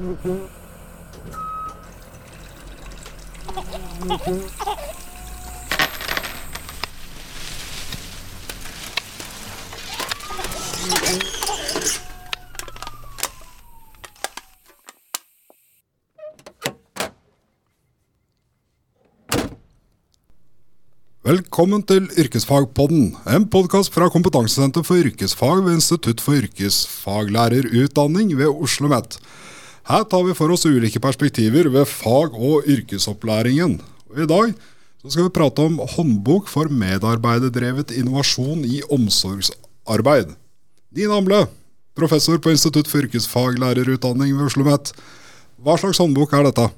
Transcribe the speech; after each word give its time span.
Velkommen 0.00 0.16
til 21.84 22.08
Yrkesfagpodden, 22.16 23.16
en 23.28 23.44
podkast 23.52 23.92
fra 23.92 24.08
Kompetansesenter 24.08 24.80
for 24.80 24.96
yrkesfag 24.96 25.60
ved 25.66 25.74
Institutt 25.74 26.24
for 26.24 26.32
yrkesfaglærerutdanning 26.40 28.32
ved 28.38 28.48
Oslo 28.48 28.88
OsloMet. 28.88 29.20
Her 29.90 30.04
tar 30.06 30.22
vi 30.22 30.34
for 30.38 30.52
oss 30.54 30.68
ulike 30.68 31.00
perspektiver 31.02 31.66
ved 31.66 31.88
fag- 31.90 32.36
og 32.38 32.66
yrkesopplæringen. 32.70 33.80
I 34.14 34.26
dag 34.26 34.52
skal 35.02 35.24
vi 35.24 35.32
prate 35.34 35.64
om 35.66 35.80
håndbok 35.96 36.46
for 36.48 36.70
medarbeiderdrevet 36.70 37.90
innovasjon 37.98 38.62
i 38.62 38.84
omsorgsarbeid. 38.86 40.36
Din 40.94 41.10
Amble, 41.10 41.48
professor 41.98 42.38
på 42.38 42.52
Institutt 42.54 42.86
for 42.86 43.02
yrkesfaglærerutdanning 43.02 44.36
ved 44.36 44.46
Oslo 44.46 44.62
OsloMet. 44.62 44.92
Hva 45.58 45.74
slags 45.80 45.98
håndbok 45.98 46.38
er 46.38 46.46
dette? 46.46 46.68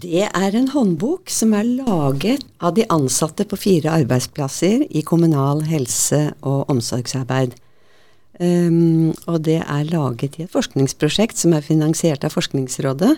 Det 0.00 0.24
er 0.24 0.56
en 0.56 0.72
håndbok 0.72 1.28
som 1.28 1.52
er 1.56 1.68
laget 1.68 2.48
av 2.60 2.72
de 2.78 2.88
ansatte 2.88 3.44
på 3.44 3.60
fire 3.60 4.00
arbeidsplasser 4.00 4.88
i 4.88 5.04
kommunal 5.04 5.60
helse- 5.68 6.32
og 6.40 6.70
omsorgsarbeid. 6.72 7.52
Um, 8.36 9.14
og 9.24 9.40
det 9.46 9.62
er 9.62 9.88
laget 9.88 10.36
i 10.36 10.44
et 10.44 10.52
forskningsprosjekt 10.52 11.38
som 11.40 11.54
er 11.56 11.64
finansiert 11.64 12.24
av 12.26 12.34
Forskningsrådet. 12.34 13.14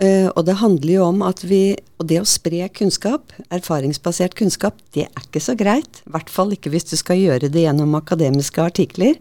Uh, 0.00 0.28
og 0.34 0.44
det 0.48 0.58
handler 0.60 0.92
jo 0.94 1.06
om 1.06 1.22
at 1.24 1.42
vi 1.44 1.76
Og 2.00 2.06
det 2.08 2.16
å 2.20 2.28
spre 2.28 2.68
kunnskap, 2.72 3.34
erfaringsbasert 3.52 4.32
kunnskap, 4.32 4.78
det 4.96 5.04
er 5.04 5.24
ikke 5.24 5.42
så 5.44 5.52
greit. 5.52 6.00
I 6.06 6.14
hvert 6.14 6.30
fall 6.32 6.54
ikke 6.56 6.72
hvis 6.72 6.88
du 6.88 6.96
skal 6.96 7.20
gjøre 7.20 7.50
det 7.52 7.66
gjennom 7.66 7.92
akademiske 7.98 8.62
artikler. 8.64 9.18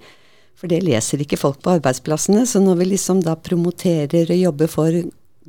For 0.55 0.71
det 0.71 0.85
leser 0.87 1.19
ikke 1.19 1.39
folk 1.39 1.59
på 1.63 1.73
arbeidsplassene. 1.75 2.45
Så 2.47 2.61
når 2.63 2.79
vi 2.79 2.87
liksom 2.93 3.19
da 3.23 3.35
promoterer 3.35 4.31
og 4.31 4.39
jobber 4.39 4.71
for 4.71 4.95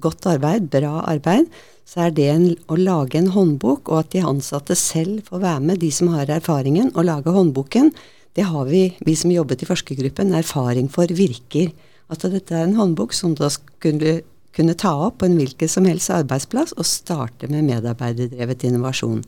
godt 0.02 0.26
arbeid, 0.26 0.66
bra 0.72 1.04
arbeid, 1.06 1.46
så 1.86 2.06
er 2.06 2.14
det 2.14 2.26
en, 2.30 2.46
å 2.70 2.78
lage 2.78 3.18
en 3.18 3.30
håndbok, 3.34 3.90
og 3.90 4.04
at 4.04 4.12
de 4.14 4.22
ansatte 4.26 4.76
selv 4.78 5.26
får 5.30 5.42
være 5.42 5.62
med, 5.66 5.80
de 5.82 5.90
som 5.94 6.12
har 6.14 6.30
erfaringen, 6.30 6.92
og 6.94 7.06
lage 7.08 7.34
håndboken. 7.34 7.90
Det 8.36 8.46
har 8.46 8.66
vi, 8.68 8.84
vi 9.06 9.14
som 9.18 9.32
jobbet 9.32 9.64
i 9.64 9.68
forskergruppen, 9.68 10.34
erfaring 10.38 10.90
for 10.92 11.10
virker. 11.10 11.72
At 12.10 12.26
dette 12.26 12.54
er 12.54 12.66
en 12.66 12.78
håndbok 12.78 13.14
som 13.14 13.34
da 13.38 13.50
skulle 13.52 14.20
kunne 14.56 14.74
ta 14.74 14.92
opp 15.06 15.20
på 15.20 15.28
en 15.28 15.38
hvilken 15.38 15.70
som 15.70 15.86
helst 15.86 16.10
arbeidsplass 16.10 16.74
og 16.76 16.88
starte 16.88 17.50
med 17.50 17.68
medarbeiderdrevet 17.68 18.64
innovasjon. 18.66 19.20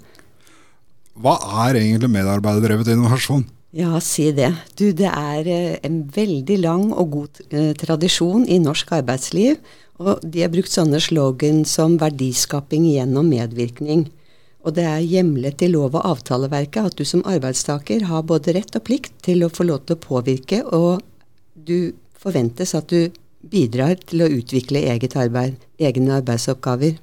Hva 1.23 1.37
er 1.67 1.79
egentlig 1.79 2.11
medarbeiderdrevet 2.11 2.91
innovasjon? 2.95 3.45
Ja, 3.73 4.01
si 4.05 4.27
det. 4.37 4.51
Du, 4.77 4.91
det 4.93 5.09
er 5.09 5.47
eh, 5.49 5.77
en 5.87 6.03
veldig 6.13 6.59
lang 6.61 6.91
og 6.91 7.15
god 7.15 7.39
eh, 7.49 7.71
tradisjon 7.79 8.45
i 8.45 8.59
norsk 8.61 8.91
arbeidsliv 8.99 9.61
og 10.03 10.25
de 10.25 10.43
har 10.45 10.53
brukt 10.53 10.73
sånne 10.73 11.01
slogan 11.03 11.65
som 11.69 11.99
'verdiskaping 11.99 12.87
gjennom 12.91 13.29
medvirkning'. 13.31 14.09
Og 14.63 14.77
det 14.77 14.85
er 14.87 15.03
hjemlet 15.03 15.63
i 15.65 15.71
lov- 15.73 15.97
og 15.99 16.07
avtaleverket 16.07 16.93
at 16.93 16.99
du 16.99 17.05
som 17.09 17.25
arbeidstaker 17.27 18.07
har 18.07 18.23
både 18.27 18.55
rett 18.55 18.77
og 18.79 18.85
plikt 18.87 19.15
til 19.27 19.43
å 19.43 19.51
få 19.51 19.67
lov 19.67 19.87
til 19.87 19.99
å 19.99 20.05
påvirke, 20.05 20.63
og 20.71 21.03
du 21.55 21.93
forventes 22.15 22.75
at 22.79 22.93
du 22.93 23.11
bidrar 23.43 23.97
til 24.07 24.23
å 24.23 24.31
utvikle 24.31 24.85
eget 24.93 25.17
arbeid, 25.19 25.59
egne 25.83 26.21
arbeidsoppgaver. 26.21 27.01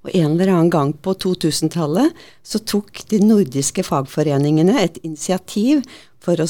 Og 0.00 0.14
En 0.16 0.32
eller 0.32 0.48
annen 0.48 0.72
gang 0.72 0.94
på 0.96 1.12
2000-tallet 1.12 2.16
så 2.42 2.58
tok 2.64 3.02
de 3.10 3.20
nordiske 3.20 3.84
fagforeningene 3.84 4.78
et 4.80 4.96
initiativ 5.04 5.82
for 6.24 6.40
å 6.40 6.48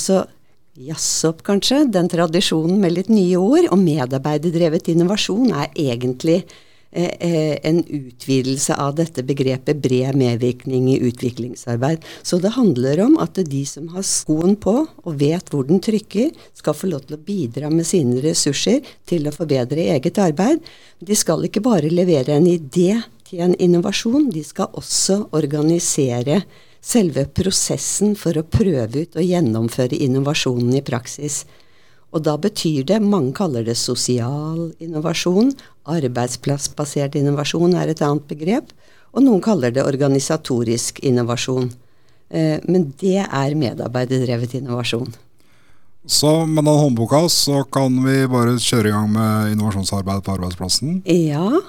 jazze 0.78 1.32
opp, 1.32 1.42
kanskje, 1.42 1.82
den 1.90 2.06
tradisjonen 2.08 2.78
med 2.78 2.94
litt 2.94 3.10
nye 3.10 3.34
ord. 3.40 3.66
Og 3.74 3.82
medarbeiderdrevet 3.82 4.92
innovasjon 4.94 5.50
er 5.50 5.74
egentlig 5.74 6.44
eh, 6.44 6.58
en 6.92 7.84
utvidelse 7.86 8.74
av 8.74 8.96
dette 8.98 9.22
begrepet 9.22 9.78
bred 9.82 10.16
medvirkning 10.18 10.88
i 10.90 10.98
utviklingsarbeid. 11.06 12.02
Så 12.22 12.40
det 12.42 12.56
handler 12.56 13.04
om 13.04 13.18
at 13.22 13.38
de 13.38 13.62
som 13.66 13.88
har 13.94 14.02
skoen 14.06 14.56
på 14.58 14.74
og 14.88 15.20
vet 15.20 15.52
hvor 15.52 15.68
den 15.68 15.80
trykker, 15.82 16.32
skal 16.54 16.74
få 16.74 16.90
lov 16.90 17.06
til 17.06 17.16
å 17.16 17.22
bidra 17.24 17.70
med 17.70 17.86
sine 17.86 18.18
ressurser 18.24 18.82
til 19.06 19.28
å 19.28 19.34
forbedre 19.34 19.86
eget 19.94 20.18
arbeid. 20.18 20.58
De 20.98 21.16
skal 21.16 21.46
ikke 21.46 21.62
bare 21.64 21.92
levere 21.92 22.34
en 22.34 22.50
idé 22.50 22.98
til 23.28 23.44
en 23.46 23.54
innovasjon, 23.54 24.30
de 24.34 24.42
skal 24.44 24.74
også 24.74 25.28
organisere 25.38 26.42
selve 26.80 27.26
prosessen 27.36 28.16
for 28.18 28.34
å 28.40 28.46
prøve 28.48 29.04
ut 29.04 29.18
og 29.18 29.26
gjennomføre 29.26 29.98
innovasjonen 30.00 30.78
i 30.80 30.84
praksis. 30.84 31.44
Og 32.10 32.24
da 32.26 32.34
betyr 32.40 32.86
det, 32.88 32.98
mange 33.02 33.32
kaller 33.36 33.64
det 33.66 33.76
sosial 33.78 34.72
innovasjon, 34.82 35.52
arbeidsplassbasert 35.90 37.16
innovasjon 37.18 37.76
er 37.78 37.92
et 37.92 38.02
annet 38.02 38.26
begrep, 38.30 38.72
og 39.14 39.24
noen 39.26 39.42
kaller 39.42 39.74
det 39.74 39.86
organisatorisk 39.86 41.00
innovasjon. 41.06 41.70
Eh, 42.30 42.58
men 42.70 42.90
det 43.00 43.24
er 43.24 43.58
medarbeiderdrevet 43.58 44.54
innovasjon. 44.58 45.10
Så 46.06 46.46
med 46.46 46.64
den 46.64 46.78
håndboka 46.80 47.26
så 47.28 47.62
kan 47.68 47.98
vi 48.04 48.22
bare 48.30 48.56
kjøre 48.58 48.88
i 48.88 48.94
gang 48.94 49.10
med 49.12 49.52
innovasjonsarbeid 49.52 50.24
på 50.24 50.34
arbeidsplassen? 50.38 51.02
Ja, 51.04 51.60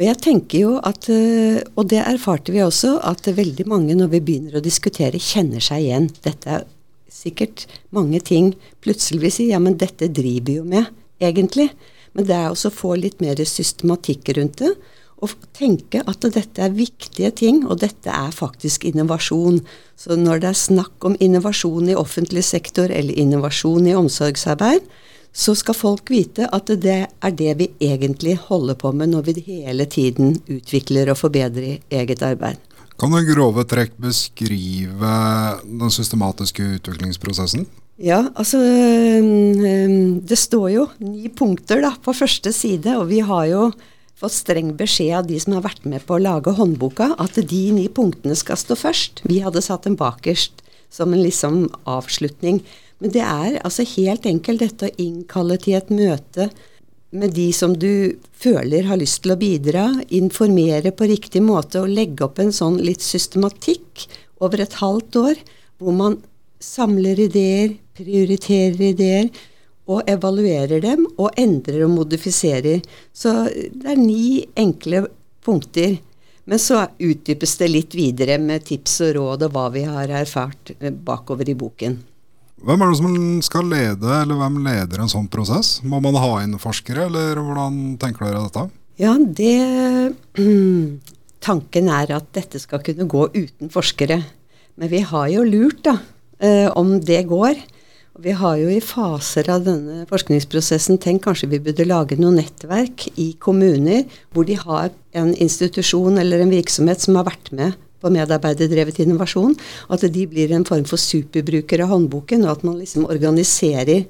og 0.00 0.02
jeg 0.04 0.18
tenker 0.22 0.58
jo 0.64 0.74
at, 0.86 1.08
eh, 1.12 1.62
og 1.76 1.88
det 1.92 2.02
erfarte 2.04 2.52
vi 2.54 2.62
også, 2.62 2.98
at 3.02 3.26
veldig 3.26 3.66
mange 3.66 3.96
når 3.96 4.12
vi 4.14 4.20
begynner 4.20 4.58
å 4.58 4.64
diskutere, 4.64 5.18
kjenner 5.18 5.60
seg 5.64 5.86
igjen. 5.86 6.10
Dette 6.22 6.60
er 6.60 6.68
sikkert 7.20 7.66
mange 7.94 8.22
ting 8.24 8.54
plutselig 8.84 9.24
vil 9.24 9.34
si 9.34 9.50
ja, 9.50 9.60
men 9.62 9.78
dette 9.80 10.08
driver 10.08 10.46
vi 10.48 10.56
jo 10.60 10.68
med, 10.68 10.88
egentlig. 11.20 11.70
Men 12.16 12.26
det 12.26 12.36
er 12.36 12.48
også 12.50 12.70
å 12.70 12.78
få 12.80 12.96
litt 12.98 13.20
mer 13.22 13.38
systematikk 13.46 14.32
rundt 14.38 14.62
det. 14.62 14.72
Og 15.20 15.34
tenke 15.52 16.00
at 16.08 16.24
dette 16.32 16.64
er 16.64 16.72
viktige 16.72 17.28
ting, 17.36 17.60
og 17.68 17.82
dette 17.82 18.08
er 18.08 18.32
faktisk 18.32 18.86
innovasjon. 18.88 19.60
Så 20.00 20.16
når 20.16 20.40
det 20.40 20.50
er 20.50 20.62
snakk 20.62 21.04
om 21.04 21.18
innovasjon 21.20 21.92
i 21.92 21.98
offentlig 21.98 22.46
sektor 22.48 22.88
eller 22.88 23.20
innovasjon 23.20 23.90
i 23.90 23.96
omsorgsarbeid, 23.98 24.88
så 25.32 25.54
skal 25.54 25.76
folk 25.78 26.10
vite 26.10 26.48
at 26.50 26.72
det 26.82 26.96
er 27.06 27.36
det 27.38 27.52
vi 27.60 27.68
egentlig 27.84 28.34
holder 28.48 28.78
på 28.80 28.90
med 28.96 29.12
når 29.12 29.28
vi 29.28 29.44
hele 29.46 29.86
tiden 29.86 30.40
utvikler 30.50 31.12
og 31.12 31.20
forbedrer 31.20 31.78
eget 31.92 32.24
arbeid. 32.26 32.58
Kan 33.00 33.14
du 33.14 33.16
i 33.16 33.24
grove 33.24 33.64
trekk 33.64 33.94
beskrive 33.96 35.12
den 35.64 35.92
systematiske 35.92 36.66
utviklingsprosessen? 36.76 37.64
Ja, 38.00 38.18
altså 38.34 38.60
Det 38.60 40.38
står 40.38 40.66
jo 40.74 40.84
ni 41.00 41.30
punkter 41.32 41.80
da, 41.84 41.94
på 41.96 42.12
første 42.16 42.52
side, 42.52 42.98
og 43.00 43.08
vi 43.08 43.22
har 43.24 43.46
jo 43.48 43.62
fått 44.20 44.36
streng 44.36 44.74
beskjed 44.76 45.14
av 45.16 45.28
de 45.30 45.38
som 45.40 45.56
har 45.56 45.64
vært 45.64 45.86
med 45.88 46.04
på 46.04 46.18
å 46.18 46.20
lage 46.20 46.52
håndboka, 46.52 47.14
at 47.16 47.40
de 47.40 47.62
ni 47.72 47.86
punktene 47.88 48.36
skal 48.36 48.60
stå 48.60 48.76
først. 48.76 49.24
Vi 49.24 49.40
hadde 49.40 49.64
satt 49.64 49.88
dem 49.88 49.96
bakerst 50.00 50.60
som 50.92 51.14
en 51.14 51.24
liksom 51.24 51.70
avslutning. 51.88 52.60
Men 53.00 53.14
det 53.14 53.24
er 53.24 53.62
altså 53.64 53.86
helt 53.96 54.28
enkelt 54.28 54.60
dette 54.60 54.90
å 54.90 54.96
innkalle 55.00 55.56
til 55.62 55.78
et 55.78 55.88
møte 55.88 56.50
med 57.10 57.34
de 57.34 57.48
som 57.52 57.74
du 57.74 58.16
føler 58.38 58.86
har 58.86 59.00
lyst 59.00 59.24
til 59.24 59.34
å 59.34 59.38
bidra, 59.40 59.86
informere 60.14 60.92
på 60.94 61.08
riktig 61.10 61.42
måte 61.42 61.82
og 61.82 61.90
legge 61.90 62.24
opp 62.26 62.38
en 62.42 62.52
sånn 62.54 62.78
litt 62.82 63.02
systematikk 63.02 64.06
over 64.40 64.62
et 64.62 64.76
halvt 64.80 65.18
år, 65.20 65.40
hvor 65.80 65.96
man 65.96 66.18
samler 66.62 67.18
ideer, 67.26 67.74
prioriterer 67.96 68.92
ideer 68.92 69.30
og 69.90 70.06
evaluerer 70.10 70.82
dem 70.84 71.06
og 71.16 71.34
endrer 71.40 71.82
og 71.86 71.94
modifiserer. 71.96 72.84
Så 73.12 73.32
det 73.50 73.90
er 73.90 73.98
ni 73.98 74.44
enkle 74.60 75.08
punkter. 75.44 75.98
Men 76.44 76.62
så 76.62 76.84
utdypes 76.98 77.56
det 77.60 77.68
litt 77.70 77.94
videre 77.94 78.38
med 78.42 78.64
tips 78.66 79.00
og 79.06 79.16
råd 79.18 79.48
og 79.48 79.56
hva 79.56 79.66
vi 79.74 79.84
har 79.86 80.14
erfart 80.22 80.72
bakover 81.06 81.50
i 81.50 81.58
boken. 81.58 81.98
Hvem 82.60 82.82
er 82.84 82.90
det 82.90 82.98
som 82.98 83.14
skal 83.44 83.70
lede, 83.72 84.10
eller 84.20 84.36
hvem 84.36 84.58
leder 84.66 85.00
en 85.00 85.08
sånn 85.08 85.30
prosess? 85.32 85.78
Må 85.80 86.00
man 86.04 86.18
ha 86.20 86.42
inn 86.42 86.58
forskere, 86.60 87.06
eller 87.08 87.40
hvordan 87.40 87.96
tenker 88.00 88.26
dere 88.26 88.44
dette? 88.44 88.66
Ja, 89.00 89.14
det 89.16 89.54
Tanken 91.40 91.88
er 91.88 92.10
at 92.12 92.26
dette 92.36 92.60
skal 92.60 92.82
kunne 92.84 93.06
gå 93.08 93.24
uten 93.32 93.70
forskere. 93.72 94.18
Men 94.76 94.90
vi 94.92 95.00
har 95.08 95.30
jo 95.32 95.44
lurt, 95.48 95.80
da, 95.86 95.94
eh, 96.36 96.68
om 96.76 96.98
det 97.00 97.22
går. 97.30 97.56
Vi 98.20 98.34
har 98.36 98.58
jo 98.60 98.68
i 98.68 98.82
faser 98.84 99.48
av 99.48 99.64
denne 99.64 100.02
forskningsprosessen 100.10 100.98
tenkt 101.00 101.24
kanskje 101.24 101.48
vi 101.54 101.62
burde 101.64 101.86
lage 101.88 102.18
noe 102.20 102.34
nettverk 102.36 103.06
i 103.16 103.30
kommuner 103.40 104.04
hvor 104.34 104.44
de 104.44 104.58
har 104.60 104.90
en 105.16 105.30
institusjon 105.32 106.20
eller 106.20 106.44
en 106.44 106.52
virksomhet 106.52 107.00
som 107.00 107.16
har 107.16 107.30
vært 107.30 107.48
med 107.56 107.78
på 108.00 108.12
medarbeiderdrevet 108.12 109.02
innovasjon. 109.04 109.54
At 109.92 110.04
de 110.04 110.26
blir 110.30 110.52
en 110.56 110.66
form 110.68 110.86
for 110.88 111.00
superbrukere 111.00 111.86
av 111.86 111.94
håndboken, 111.94 112.46
og 112.46 112.56
at 112.56 112.66
man 112.66 112.78
liksom 112.80 113.08
organiserer 113.10 114.06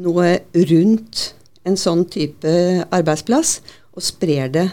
noe 0.00 0.38
rundt 0.70 1.30
en 1.68 1.76
sånn 1.76 2.06
type 2.10 2.50
arbeidsplass, 2.90 3.58
og 3.94 4.04
sprer 4.04 4.52
det 4.52 4.68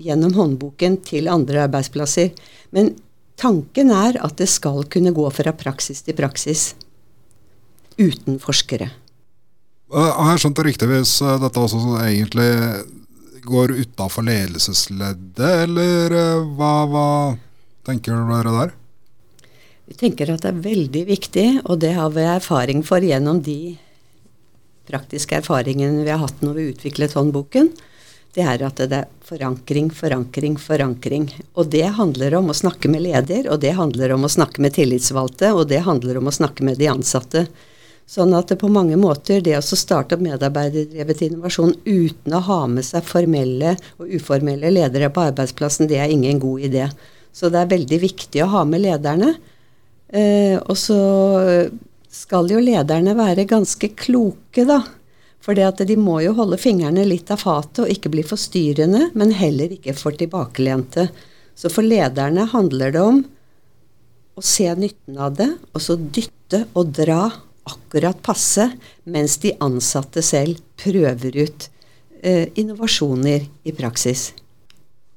gjennom 0.00 0.34
håndboken 0.36 1.00
til 1.04 1.28
andre 1.32 1.64
arbeidsplasser. 1.66 2.30
Men 2.76 2.94
tanken 3.40 3.92
er 3.92 4.20
at 4.22 4.38
det 4.40 4.48
skal 4.52 4.84
kunne 4.92 5.14
gå 5.16 5.26
fra 5.34 5.52
praksis 5.56 6.04
til 6.06 6.16
praksis 6.16 6.72
uten 8.00 8.38
forskere. 8.40 8.90
Har 9.90 10.32
jeg 10.32 10.44
skjønt 10.44 10.58
det 10.60 10.66
riktig 10.68 10.88
hvis 10.92 11.16
eh, 11.24 11.38
dette 11.42 11.60
også 11.60 11.98
egentlig 11.98 12.50
går 13.50 13.74
utafor 13.80 14.22
ledelsesleddet, 14.28 15.40
eller 15.66 16.14
eh, 16.14 16.44
hva, 16.54 16.74
hva 16.86 17.06
tenker 17.86 18.16
dere 18.28 18.54
der? 18.56 18.74
Vi 19.90 19.96
tenker 19.98 20.30
at 20.30 20.44
det 20.44 20.52
er 20.52 20.64
veldig 20.64 21.04
viktig, 21.08 21.46
og 21.64 21.80
det 21.82 21.96
har 21.96 22.12
vi 22.14 22.22
erfaring 22.22 22.84
for 22.86 23.02
gjennom 23.02 23.40
de 23.42 23.76
praktiske 24.90 25.40
erfaringene 25.40 26.04
vi 26.04 26.12
har 26.12 26.22
hatt 26.22 26.44
når 26.44 26.58
vi 26.58 26.68
utviklet 26.74 27.16
håndboken. 27.18 27.72
Det 28.30 28.44
er 28.46 28.62
at 28.62 28.78
det 28.78 28.94
er 28.94 29.08
forankring, 29.26 29.88
forankring, 29.90 30.54
forankring. 30.62 31.26
Og 31.58 31.72
det 31.72 31.88
handler 31.98 32.36
om 32.38 32.52
å 32.52 32.54
snakke 32.54 32.90
med 32.92 33.02
leder, 33.02 33.50
og 33.50 33.58
det 33.64 33.74
handler 33.74 34.14
om 34.14 34.26
å 34.26 34.30
snakke 34.30 34.62
med 34.62 34.76
tillitsvalgte, 34.76 35.50
og 35.56 35.66
det 35.72 35.82
handler 35.86 36.20
om 36.20 36.30
å 36.30 36.36
snakke 36.38 36.66
med 36.66 36.78
de 36.78 36.86
ansatte. 36.92 37.48
Sånn 38.10 38.34
at 38.34 38.50
det 38.50 38.58
på 38.62 38.70
mange 38.70 38.96
måter, 38.98 39.42
det 39.42 39.56
å 39.58 39.62
starte 39.62 40.16
opp 40.16 40.22
medarbeiderdrevet 40.22 41.26
innovasjon 41.26 41.74
uten 41.84 42.34
å 42.34 42.42
ha 42.46 42.60
med 42.70 42.86
seg 42.86 43.06
formelle 43.06 43.76
og 43.98 44.14
uformelle 44.18 44.70
ledere 44.70 45.10
på 45.14 45.26
arbeidsplassen, 45.30 45.90
det 45.90 45.98
er 46.02 46.14
ingen 46.14 46.38
god 46.42 46.70
idé. 46.70 46.88
Så 47.32 47.50
det 47.52 47.62
er 47.62 47.72
veldig 47.72 48.00
viktig 48.02 48.42
å 48.44 48.50
ha 48.56 48.64
med 48.68 48.82
lederne. 48.84 49.34
Eh, 50.10 50.56
og 50.58 50.76
så 50.78 50.98
skal 52.10 52.50
jo 52.50 52.62
lederne 52.62 53.14
være 53.14 53.46
ganske 53.48 53.92
kloke, 53.98 54.64
da. 54.66 54.82
For 55.40 55.56
de 55.56 55.96
må 55.96 56.18
jo 56.20 56.34
holde 56.36 56.58
fingrene 56.60 57.06
litt 57.06 57.30
av 57.32 57.40
fatet 57.40 57.84
og 57.84 57.92
ikke 57.92 58.10
bli 58.12 58.24
forstyrrende, 58.26 59.08
men 59.16 59.32
heller 59.32 59.72
ikke 59.72 59.94
for 59.96 60.12
tilbakelente. 60.18 61.08
Så 61.56 61.70
for 61.72 61.86
lederne 61.86 62.44
handler 62.52 62.92
det 62.92 63.04
om 63.04 63.22
å 64.36 64.44
se 64.44 64.68
nytten 64.76 65.18
av 65.20 65.38
det, 65.38 65.48
og 65.72 65.84
så 65.84 65.96
dytte 65.96 66.66
og 66.74 66.92
dra 66.96 67.30
akkurat 67.70 68.20
passe, 68.24 68.66
mens 69.04 69.38
de 69.42 69.54
ansatte 69.64 70.22
selv 70.24 70.60
prøver 70.80 71.40
ut 71.40 71.68
eh, 72.22 72.48
innovasjoner 72.60 73.46
i 73.64 73.74
praksis. 73.76 74.30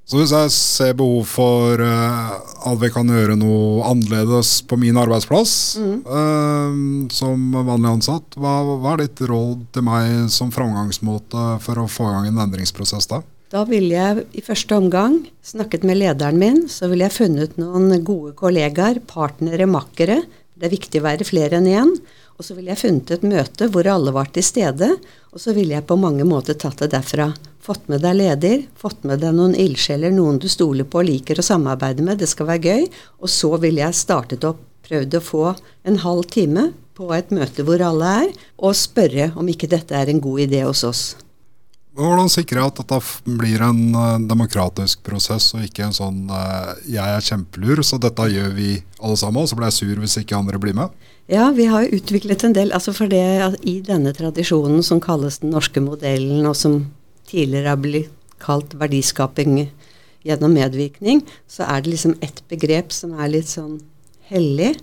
Så 0.04 0.20
hvis 0.20 0.34
jeg 0.36 0.52
ser 0.52 0.96
behov 1.00 1.24
for 1.32 1.80
uh, 1.80 2.34
at 2.68 2.80
vi 2.82 2.90
kan 2.92 3.08
gjøre 3.08 3.38
noe 3.40 3.86
annerledes 3.88 4.58
på 4.68 4.76
min 4.82 4.98
arbeidsplass 5.00 5.54
mm. 5.80 5.94
uh, 6.04 7.08
som 7.14 7.56
vanlig 7.56 7.94
ansatt, 7.94 8.36
hva, 8.36 8.58
hva, 8.74 8.98
er 8.98 9.06
ditt 9.06 9.24
råd 9.32 9.64
til 9.74 9.88
meg 9.88 10.28
som 10.34 10.52
framgangsmåte 10.52 11.46
for 11.64 11.80
å 11.80 11.88
få 11.88 12.10
i 12.10 12.18
gang 12.18 12.28
en 12.34 12.44
endringsprosess 12.50 13.08
da? 13.14 13.22
Da 13.54 13.64
ville 13.70 13.94
jeg 13.94 14.26
i 14.36 14.44
første 14.44 14.76
omgang 14.76 15.20
snakket 15.46 15.86
med 15.86 16.00
lederen 16.02 16.40
min. 16.42 16.64
Så 16.74 16.90
ville 16.90 17.06
jeg 17.06 17.16
funnet 17.20 17.60
noen 17.62 17.94
gode 18.04 18.34
kollegaer, 18.40 18.98
partnere, 19.08 19.68
makkere. 19.70 20.24
Det 20.58 20.68
er 20.68 20.74
viktig 20.74 21.00
å 21.00 21.06
være 21.06 21.28
flere 21.28 21.60
enn 21.62 21.70
én. 21.70 21.92
Og 22.38 22.46
så 22.46 22.56
ville 22.58 22.74
jeg 22.74 22.82
funnet 22.82 23.12
et 23.14 23.26
møte 23.28 23.68
hvor 23.72 23.88
alle 23.90 24.14
var 24.16 24.32
til 24.34 24.46
stede, 24.46 24.90
og 25.34 25.42
så 25.42 25.54
ville 25.56 25.76
jeg 25.76 25.86
på 25.90 25.98
mange 26.00 26.26
måter 26.28 26.58
tatt 26.58 26.82
det 26.82 26.92
derfra. 26.96 27.30
Fått 27.64 27.88
med 27.92 28.04
deg 28.04 28.18
leder, 28.20 28.64
fått 28.76 29.06
med 29.08 29.22
deg 29.24 29.36
noen 29.38 29.56
ildsjeler, 29.56 30.12
noen 30.12 30.42
du 30.42 30.50
stoler 30.52 30.88
på 30.88 31.00
og 31.04 31.08
liker 31.08 31.40
å 31.40 31.46
samarbeide 31.46 32.04
med, 32.04 32.20
det 32.20 32.32
skal 32.32 32.50
være 32.50 32.74
gøy. 32.74 32.88
Og 33.24 33.32
så 33.32 33.54
ville 33.62 33.86
jeg 33.86 34.02
startet 34.02 34.48
opp, 34.50 34.62
prøvd 34.84 35.16
å 35.16 35.24
få 35.24 35.46
en 35.88 36.02
halv 36.04 36.28
time 36.34 36.72
på 36.98 37.08
et 37.16 37.32
møte 37.34 37.66
hvor 37.66 37.82
alle 37.82 38.16
er, 38.26 38.34
og 38.60 38.78
spørre 38.78 39.32
om 39.40 39.48
ikke 39.50 39.72
dette 39.72 39.96
er 39.98 40.12
en 40.12 40.22
god 40.22 40.44
idé 40.50 40.66
hos 40.68 40.84
oss. 40.90 41.06
Hvordan 41.94 42.30
sikrer 42.32 42.58
jeg 42.58 42.72
at 42.72 42.80
dette 42.82 42.98
blir 43.38 43.62
en 43.62 43.82
uh, 43.94 44.18
demokratisk 44.18 45.04
prosess, 45.06 45.52
og 45.54 45.62
ikke 45.68 45.86
en 45.86 45.94
sånn 45.94 46.24
uh, 46.26 46.74
'jeg 46.90 47.06
er 47.06 47.22
kjempelur, 47.22 47.84
så 47.86 48.00
dette 48.02 48.32
gjør 48.34 48.50
vi 48.58 48.70
alle 48.98 49.18
sammen', 49.20 49.44
og 49.44 49.50
så 49.52 49.58
blir 49.60 49.70
jeg 49.70 49.78
sur 49.78 50.02
hvis 50.02 50.18
ikke 50.18 50.40
andre 50.40 50.58
blir 50.58 50.74
med? 50.74 50.90
Ja, 51.30 51.52
vi 51.54 51.68
har 51.70 51.86
jo 51.86 52.00
utviklet 52.00 52.44
en 52.44 52.58
del. 52.58 52.74
altså 52.74 52.96
for 52.98 53.08
det 53.08 53.60
I 53.62 53.80
denne 53.86 54.12
tradisjonen 54.12 54.82
som 54.84 55.00
kalles 55.00 55.38
den 55.40 55.54
norske 55.54 55.80
modellen, 55.86 56.46
og 56.50 56.56
som 56.56 56.90
tidligere 57.30 57.70
har 57.70 57.78
blitt 57.78 58.10
kalt 58.40 58.74
verdiskaping 58.74 59.70
gjennom 60.26 60.52
medvirkning, 60.52 61.22
så 61.48 61.64
er 61.70 61.82
det 61.82 61.94
liksom 61.94 62.18
ett 62.22 62.42
begrep 62.50 62.92
som 62.92 63.14
er 63.20 63.30
litt 63.30 63.48
sånn 63.48 63.80
hellig, 64.34 64.80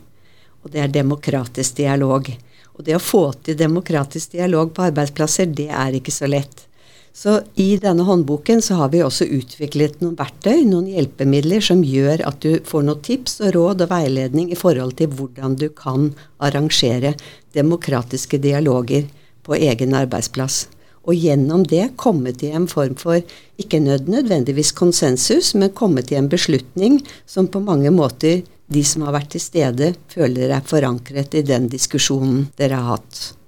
og 0.63 0.71
det 0.71 0.81
er 0.81 0.95
demokratisk 0.95 1.77
dialog. 1.83 2.31
Og 2.79 2.85
det 2.87 2.95
å 2.95 3.03
få 3.03 3.33
til 3.43 3.59
demokratisk 3.59 4.39
dialog 4.39 4.73
på 4.73 4.87
arbeidsplasser, 4.87 5.51
det 5.51 5.69
er 5.75 5.99
ikke 5.99 6.15
så 6.15 6.31
lett. 6.31 6.70
Så 7.13 7.41
i 7.59 7.75
denne 7.77 8.05
håndboken 8.07 8.63
så 8.63 8.77
har 8.79 8.93
vi 8.93 9.03
også 9.03 9.27
utviklet 9.27 9.99
noen 10.01 10.17
verktøy, 10.19 10.63
noen 10.65 10.87
hjelpemidler 10.93 11.63
som 11.65 11.83
gjør 11.85 12.23
at 12.29 12.39
du 12.45 12.61
får 12.67 12.85
noen 12.87 13.03
tips 13.05 13.41
og 13.45 13.55
råd 13.57 13.85
og 13.85 13.91
veiledning 13.91 14.53
i 14.53 14.59
forhold 14.59 14.95
til 15.01 15.11
hvordan 15.19 15.57
du 15.59 15.69
kan 15.75 16.13
arrangere 16.39 17.17
demokratiske 17.57 18.39
dialoger 18.39 19.09
på 19.43 19.59
egen 19.59 19.97
arbeidsplass. 19.99 20.69
Og 21.09 21.17
gjennom 21.17 21.65
det 21.67 21.97
komme 21.99 22.33
til 22.37 22.55
en 22.55 22.69
form 22.71 22.95
for, 23.01 23.19
ikke 23.59 23.81
nødvendigvis 23.83 24.71
konsensus, 24.77 25.55
men 25.57 25.75
komme 25.75 26.05
til 26.07 26.21
en 26.21 26.31
beslutning 26.31 27.01
som 27.27 27.49
på 27.51 27.63
mange 27.65 27.91
måter 27.91 28.45
de 28.71 28.85
som 28.87 29.03
har 29.09 29.17
vært 29.17 29.33
til 29.35 29.43
stede, 29.43 29.93
føler 30.13 30.55
er 30.55 30.67
forankret 30.67 31.35
i 31.35 31.43
den 31.43 31.67
diskusjonen 31.73 32.47
dere 32.61 32.79
har 32.79 32.95
hatt. 32.95 33.40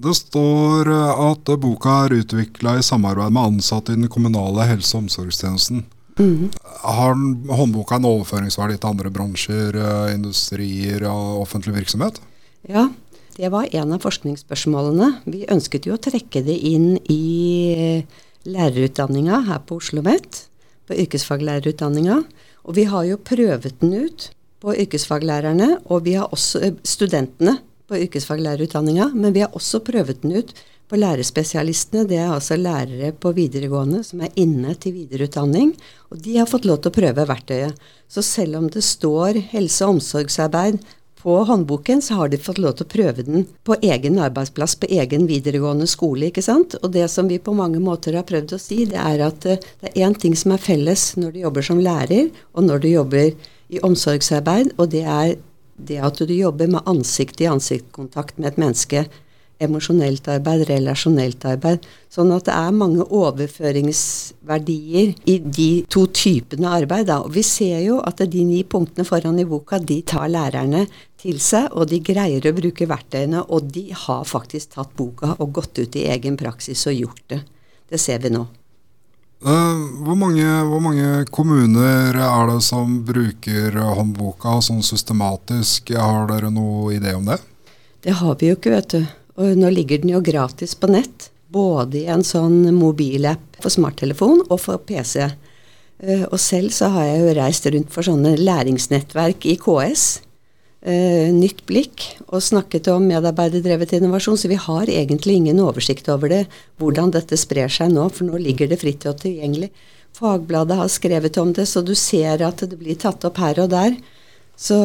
Det 0.00 0.14
står 0.16 0.88
eh, 0.88 1.22
at 1.26 1.50
boka 1.60 1.96
er 2.06 2.20
utvikla 2.22 2.78
i 2.78 2.84
samarbeid 2.84 3.34
med 3.36 3.54
ansatte 3.54 3.92
i 3.92 3.98
den 3.98 4.08
kommunale 4.12 4.64
helse- 4.70 4.96
og 4.96 5.04
omsorgstjenesten. 5.04 5.84
Mm. 6.20 6.48
Har 6.84 7.14
håndboka 7.56 7.98
en 7.98 8.08
overføringsverdi 8.08 8.78
til 8.78 8.90
andre 8.90 9.12
bransjer, 9.12 9.76
eh, 9.76 10.14
industrier 10.14 11.04
og 11.10 11.42
offentlig 11.44 11.76
virksomhet? 11.76 12.20
Ja, 12.68 12.88
det 13.36 13.52
var 13.52 13.68
en 13.72 13.92
av 13.96 14.02
forskningsspørsmålene. 14.04 15.12
Vi 15.28 15.44
ønsket 15.52 15.88
jo 15.88 15.96
å 15.96 16.02
trekke 16.02 16.44
det 16.44 16.56
inn 16.72 16.94
i 17.12 17.22
eh, 17.76 18.20
lærerutdanninga 18.48 19.44
her 19.48 19.64
på 19.64 19.80
Oslo 19.80 20.00
OsloMet, 20.00 20.44
på 20.88 20.96
yrkesfaglærerutdanninga. 21.04 22.22
Og 22.64 22.76
vi 22.76 22.88
har 22.88 23.04
jo 23.08 23.20
prøvet 23.20 23.76
den 23.80 23.96
ut 24.06 24.30
på 24.60 24.76
yrkesfaglærerne, 24.76 25.76
og 25.88 26.04
vi 26.08 26.16
har 26.20 26.32
også 26.32 26.72
studentene 26.84 27.58
på 27.90 27.98
yrkesfaglærerutdanninga, 28.06 29.10
men 29.14 29.34
vi 29.34 29.42
har 29.44 29.56
også 29.56 29.82
prøvd 29.84 30.22
den 30.22 30.38
ut 30.38 30.54
på 30.90 30.98
lærerspesialistene. 30.98 32.06
Det 32.08 32.18
er 32.18 32.30
altså 32.34 32.58
lærere 32.58 33.12
på 33.12 33.32
videregående 33.36 34.02
som 34.06 34.22
er 34.24 34.34
inne 34.40 34.74
til 34.78 34.96
videreutdanning. 34.98 35.74
Og 36.10 36.22
de 36.24 36.38
har 36.38 36.50
fått 36.50 36.66
lov 36.68 36.80
til 36.80 36.90
å 36.90 36.98
prøve 36.98 37.26
verktøyet. 37.30 37.76
Så 38.10 38.24
selv 38.26 38.58
om 38.58 38.70
det 38.72 38.82
står 38.86 39.38
helse- 39.52 39.86
og 39.86 39.98
omsorgsarbeid 39.98 40.80
på 41.20 41.36
håndboken, 41.44 42.00
så 42.02 42.16
har 42.16 42.30
de 42.32 42.40
fått 42.40 42.58
lov 42.58 42.78
til 42.78 42.86
å 42.86 42.92
prøve 42.94 43.24
den 43.26 43.44
på 43.66 43.76
egen 43.84 44.18
arbeidsplass, 44.24 44.78
på 44.80 44.88
egen 44.88 45.26
videregående 45.28 45.86
skole. 45.90 46.30
ikke 46.30 46.42
sant? 46.42 46.78
Og 46.82 46.90
det 46.96 47.06
som 47.12 47.28
vi 47.28 47.38
på 47.38 47.54
mange 47.54 47.82
måter 47.82 48.16
har 48.16 48.26
prøvd 48.26 48.56
å 48.56 48.60
si, 48.60 48.84
det 48.88 48.98
er 48.98 49.26
at 49.26 49.46
eh, 49.46 49.60
det 49.82 49.92
er 49.92 50.08
én 50.08 50.16
ting 50.16 50.34
som 50.34 50.56
er 50.56 50.64
felles 50.64 51.12
når 51.20 51.36
du 51.36 51.42
jobber 51.44 51.66
som 51.66 51.82
lærer, 51.82 52.30
og 52.56 52.64
når 52.64 52.82
du 52.82 52.88
jobber 52.88 53.30
i 53.70 53.82
omsorgsarbeid, 53.86 54.72
og 54.78 54.90
det 54.96 55.04
er 55.04 55.36
det 55.88 55.98
at 56.04 56.20
du 56.20 56.34
jobber 56.34 56.70
med 56.70 56.86
ansikt 56.90 57.40
i 57.40 57.48
ansikt, 57.50 57.90
kontakt 57.96 58.38
med 58.38 58.52
et 58.52 58.60
menneske, 58.60 59.06
emosjonelt 59.60 60.24
arbeid, 60.32 60.62
relasjonelt 60.70 61.44
arbeid, 61.48 61.86
sånn 62.12 62.30
at 62.32 62.46
det 62.48 62.54
er 62.56 62.76
mange 62.76 63.04
overføringsverdier 63.04 65.12
i 65.28 65.38
de 65.44 65.84
to 65.92 66.06
typene 66.16 66.68
arbeid. 66.80 67.06
Da. 67.10 67.16
Og 67.26 67.34
vi 67.36 67.42
ser 67.46 67.78
jo 67.84 68.00
at 68.06 68.22
de 68.24 68.44
ni 68.46 68.64
punktene 68.64 69.04
foran 69.08 69.38
i 69.40 69.44
boka, 69.48 69.78
de 69.78 70.00
tar 70.00 70.28
lærerne 70.32 70.86
til 71.20 71.40
seg, 71.44 71.68
og 71.76 71.88
de 71.92 71.98
greier 72.04 72.46
å 72.48 72.56
bruke 72.56 72.88
verktøyene, 72.88 73.40
og 73.48 73.62
de 73.74 73.92
har 74.06 74.24
faktisk 74.28 74.66
tatt 74.78 74.92
boka 74.96 75.28
og 75.38 75.52
gått 75.60 75.74
ut 75.82 75.96
i 76.00 76.08
egen 76.14 76.36
praksis 76.40 76.86
og 76.88 76.94
gjort 76.96 77.24
det. 77.34 77.42
Det 77.90 77.98
ser 78.00 78.18
vi 78.24 78.30
nå. 78.32 78.44
Uh, 79.40 80.04
hvor, 80.04 80.18
mange, 80.20 80.44
hvor, 80.68 80.82
mange, 80.84 81.24
kommuner 81.32 82.12
er 82.12 82.50
det 82.50 82.58
som 82.60 82.98
bruker 83.08 83.78
håndboka 83.96 84.58
sånn 84.66 84.82
systematisk? 84.84 85.94
Har 85.96 86.28
dere 86.28 86.50
noe 86.52 86.92
idé 86.98 87.14
om 87.16 87.24
det? 87.24 87.38
Det 88.04 88.18
har 88.20 88.36
vi 88.40 88.50
jo 88.50 88.58
ikke, 88.58 88.74
vet 88.74 88.96
du. 88.96 89.06
Og 89.40 89.56
nå 89.56 89.70
ligger 89.72 90.02
den 90.02 90.12
jo 90.12 90.20
gratis 90.24 90.76
på 90.76 90.90
nett. 90.92 91.30
Både 91.48 92.02
i 92.02 92.08
en 92.12 92.24
sånn 92.26 92.68
mobilapp 92.76 93.56
for 93.62 93.72
smarttelefon 93.72 94.44
og 94.50 94.58
for 94.60 94.82
PC. 94.84 95.24
Uh, 96.04 96.26
og 96.28 96.36
selv 96.40 96.76
så 96.76 96.92
har 96.92 97.08
jeg 97.08 97.22
jo 97.24 97.36
reist 97.40 97.70
rundt 97.72 97.94
for 97.96 98.04
sånne 98.04 98.36
læringsnettverk 98.40 99.48
i 99.48 99.56
KS 99.60 100.04
eh, 100.20 100.29
nytt 100.80 101.66
blikk 101.68 102.06
og 102.30 102.40
snakket 102.40 102.86
om 102.88 103.04
medarbeiderdrevet 103.04 103.92
innovasjon, 103.98 104.38
så 104.40 104.48
vi 104.48 104.56
har 104.56 104.88
egentlig 104.88 105.34
ingen 105.36 105.60
oversikt 105.60 106.08
over 106.08 106.32
det, 106.32 106.44
hvordan 106.80 107.12
dette 107.12 107.36
sprer 107.36 107.68
seg 107.68 107.92
nå, 107.92 108.06
for 108.08 108.24
nå 108.24 108.40
ligger 108.40 108.70
det 108.70 108.80
fritt 108.80 109.04
og 109.10 109.18
tilgjengelig. 109.20 109.68
Fagbladet 110.16 110.78
har 110.80 110.88
skrevet 110.88 111.36
om 111.38 111.52
det, 111.52 111.66
så 111.68 111.82
du 111.84 111.92
ser 111.94 112.42
at 112.46 112.64
det 112.64 112.78
blir 112.80 112.96
tatt 112.98 113.24
opp 113.28 113.38
her 113.42 113.60
og 113.62 113.70
der. 113.72 113.98
Så 114.56 114.76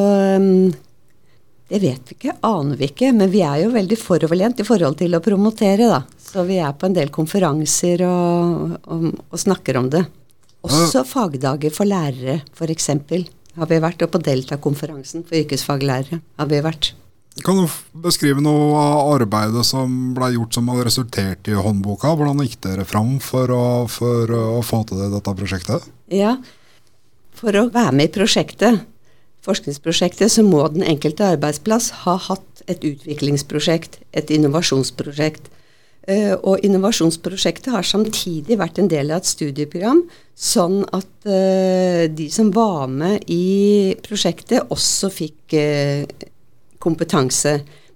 Det 1.65 1.79
vet 1.81 2.11
vi 2.11 2.13
ikke, 2.13 2.35
aner 2.45 2.77
vi 2.77 2.85
ikke, 2.91 3.07
men 3.15 3.31
vi 3.33 3.39
er 3.41 3.63
jo 3.63 3.71
veldig 3.73 3.97
foroverlent 3.97 4.59
i 4.61 4.65
forhold 4.67 4.99
til 4.99 5.15
å 5.17 5.21
promotere, 5.23 5.87
da. 5.89 6.03
Så 6.21 6.43
vi 6.45 6.59
er 6.61 6.75
på 6.77 6.85
en 6.85 6.93
del 6.93 7.09
konferanser 7.09 8.03
og, 8.05 8.75
og, 8.85 9.07
og 9.31 9.41
snakker 9.41 9.79
om 9.79 9.89
det. 9.89 10.03
Også 10.61 11.01
fagdager 11.09 11.73
for 11.73 11.89
lærere, 11.89 12.43
f.eks. 12.53 12.91
har 13.55 13.71
vi 13.71 13.79
vært, 13.83 14.03
og 14.05 14.13
på 14.13 14.21
Delta-konferansen 14.23 15.25
for 15.27 15.39
yrkesfaglærere 15.39 16.21
har 16.21 16.51
vi 16.51 16.61
vært. 16.65 16.93
Kan 17.43 17.57
du 17.59 17.65
beskrive 18.05 18.39
noe 18.39 18.79
av 18.79 19.09
arbeidet 19.17 19.65
som 19.67 20.13
ble 20.15 20.29
gjort 20.37 20.55
som 20.55 20.69
hadde 20.71 20.85
resultert 20.87 21.49
i 21.51 21.57
håndboka? 21.59 22.13
Hvordan 22.15 22.39
gikk 22.45 22.61
dere 22.63 22.85
fram 22.87 23.17
for 23.23 23.51
å, 23.51 23.63
for 23.91 24.31
å 24.31 24.61
få 24.63 24.85
til 24.87 25.03
dette 25.11 25.33
prosjektet? 25.35 25.89
Ja, 26.13 26.37
for 27.35 27.57
å 27.59 27.67
være 27.73 27.91
med 27.97 28.07
i 28.07 28.13
prosjektet, 28.15 28.85
forskningsprosjektet, 29.45 30.31
så 30.31 30.45
må 30.47 30.63
den 30.71 30.85
enkelte 30.87 31.27
arbeidsplass 31.35 31.91
ha 32.05 32.15
hatt 32.29 32.63
et 32.71 32.87
utviklingsprosjekt, 32.87 33.99
et 34.15 34.31
innovasjonsprosjekt. 34.31 35.51
Uh, 36.05 36.35
og 36.45 36.61
innovasjonsprosjektet 36.61 37.71
har 37.73 37.85
samtidig 37.87 38.59
vært 38.59 38.77
en 38.77 38.89
del 38.91 39.09
av 39.09 39.23
et 39.23 39.29
studieprogram, 39.29 40.03
sånn 40.37 40.83
at 40.93 41.09
uh, 41.25 42.05
de 42.13 42.27
som 42.29 42.51
var 42.53 42.85
med 42.91 43.25
i 43.33 43.95
prosjektet, 44.05 44.69
også 44.69 45.09
fikk 45.09 45.55
uh, 45.57 46.05
kompetanse. 46.77 47.55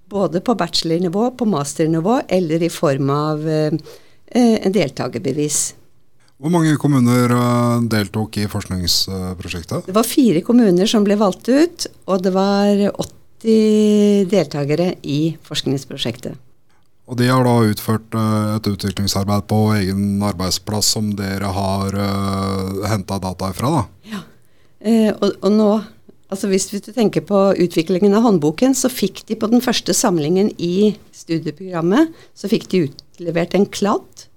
Både 0.09 0.41
på 0.41 0.57
bachelornivå, 0.57 1.27
på 1.37 1.45
masternivå 1.45 2.23
eller 2.33 2.65
i 2.65 2.71
form 2.73 3.11
av 3.13 3.43
en 3.45 4.73
deltakerbevis. 4.73 5.59
Hvor 6.41 6.49
mange 6.49 6.73
kommuner 6.81 7.29
deltok 7.93 8.39
i 8.41 8.47
forskningsprosjektet? 8.49 9.85
Det 9.85 9.93
var 9.93 10.09
fire 10.09 10.41
kommuner 10.41 10.89
som 10.89 11.05
ble 11.05 11.13
valgt 11.21 11.53
ut, 11.53 11.85
og 12.09 12.25
det 12.25 12.33
var 12.33 12.87
80 12.89 14.25
deltakere 14.33 14.95
i 15.05 15.21
forskningsprosjektet. 15.45 16.48
Og 17.09 17.17
de 17.17 17.25
har 17.25 17.41
da 17.45 17.55
utført 17.65 18.13
uh, 18.13 18.55
et 18.55 18.67
utviklingsarbeid 18.69 19.47
på 19.49 19.59
egen 19.79 20.21
arbeidsplass 20.25 20.91
som 20.93 21.09
dere 21.17 21.49
har 21.55 21.95
uh, 21.97 22.03
eh, 22.03 22.89
henta 22.91 23.17
data 23.21 23.49
ifra, 23.49 23.71
da? 23.79 24.11
Ja. 24.11 24.19
Eh, 24.79 25.09
og, 25.15 25.31
og, 25.41 25.49
nå, 25.55 25.69
altså 26.29 26.51
hvis 26.51 26.69
du 26.69 26.77
tenker 26.93 27.25
på 27.25 27.39
utviklingen 27.65 28.13
av 28.13 28.27
håndboken, 28.27 28.77
så 28.77 28.91
fikk 28.93 29.23
de 29.25 29.39
på 29.41 29.49
den 29.49 29.63
første 29.65 29.95
samlingen 29.97 30.51
i 30.61 30.91
studieprogrammet, 31.15 32.13
så 32.37 32.51
fikk 32.51 32.69
de 32.69 32.83
utlevert 32.91 33.57
en 33.57 33.65
kladd 33.65 34.27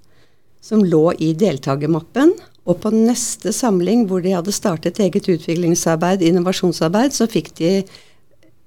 som 0.65 0.81
lå 0.81 1.11
i 1.21 1.35
deltakermappen. 1.37 2.33
Og 2.65 2.81
på 2.81 2.95
neste 2.95 3.53
samling, 3.53 4.07
hvor 4.09 4.25
de 4.25 4.33
hadde 4.33 4.55
startet 4.55 5.03
eget 5.03 5.29
utviklingsarbeid, 5.29 6.25
innovasjonsarbeid, 6.25 7.13
så 7.13 7.29
fikk 7.29 7.53
de 7.59 7.73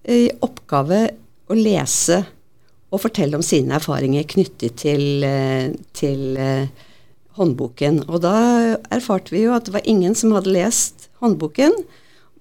i 0.06 0.26
oppgave 0.46 1.08
å 1.50 1.58
lese 1.58 2.22
og 2.96 3.04
fortelle 3.04 3.38
om 3.38 3.46
sine 3.46 3.76
erfaringer 3.78 4.28
knyttet 4.32 4.80
til, 4.82 5.24
eh, 5.28 5.76
til 5.96 6.40
uh, 6.40 6.68
håndboken. 7.36 8.06
Og 8.08 8.24
da 8.24 8.36
erfarte 8.94 9.36
vi 9.36 9.46
jo 9.46 9.56
at 9.56 9.68
det 9.68 9.76
var 9.76 9.88
ingen 9.90 10.16
som 10.16 10.34
hadde 10.36 10.54
lest 10.56 11.10
håndboken, 11.24 11.76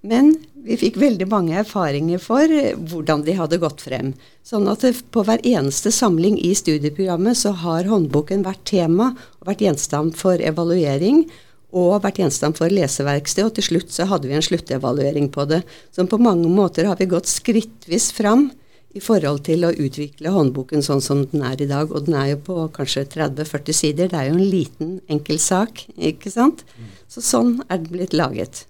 men 0.04 0.34
vi 0.64 0.76
fikk 0.80 0.96
veldig 1.00 1.26
mange 1.28 1.56
erfaringer 1.60 2.20
for 2.22 2.48
hvordan 2.88 3.24
de 3.26 3.34
hadde 3.36 3.60
gått 3.60 3.82
frem. 3.84 4.12
Sånn 4.46 4.68
at 4.70 4.84
på 5.12 5.24
hver 5.26 5.42
eneste 5.44 5.92
samling 5.92 6.38
i 6.40 6.54
studieprogrammet 6.56 7.40
så 7.40 7.52
har 7.64 7.88
håndboken 7.90 8.46
vært 8.46 8.64
tema 8.70 9.10
og 9.40 9.50
vært 9.50 9.64
gjenstand 9.66 10.16
for 10.16 10.40
evaluering 10.40 11.26
og 11.74 12.04
vært 12.04 12.20
gjenstand 12.22 12.56
for 12.56 12.70
leseverksted, 12.70 13.48
og 13.48 13.56
til 13.56 13.66
slutt 13.66 13.92
så 13.92 14.06
hadde 14.06 14.30
vi 14.30 14.36
en 14.38 14.44
sluttevaluering 14.46 15.26
på 15.34 15.46
det. 15.50 15.64
Så 15.90 16.06
på 16.06 16.20
mange 16.22 16.48
måter 16.48 16.86
har 16.86 17.00
vi 17.00 17.10
gått 17.10 17.28
skrittvis 17.28 18.12
fram 18.14 18.46
i 18.94 19.02
forhold 19.02 19.42
til 19.48 19.66
å 19.66 19.72
utvikle 19.74 20.30
håndboken 20.30 20.84
sånn 20.86 21.02
som 21.02 21.24
den 21.32 21.42
er 21.46 21.58
i 21.58 21.68
dag. 21.70 21.90
Og 21.90 22.06
den 22.06 22.14
er 22.18 22.30
jo 22.34 22.42
på 22.46 22.58
kanskje 22.76 23.06
30-40 23.16 23.78
sider. 23.80 24.12
Det 24.12 24.20
er 24.20 24.30
jo 24.30 24.36
en 24.38 24.52
liten, 24.52 24.94
enkel 25.10 25.40
sak, 25.42 25.82
ikke 25.98 26.30
sant. 26.30 26.62
Så 27.10 27.24
sånn 27.24 27.58
er 27.66 27.82
den 27.82 27.90
blitt 27.96 28.14
laget. 28.14 28.64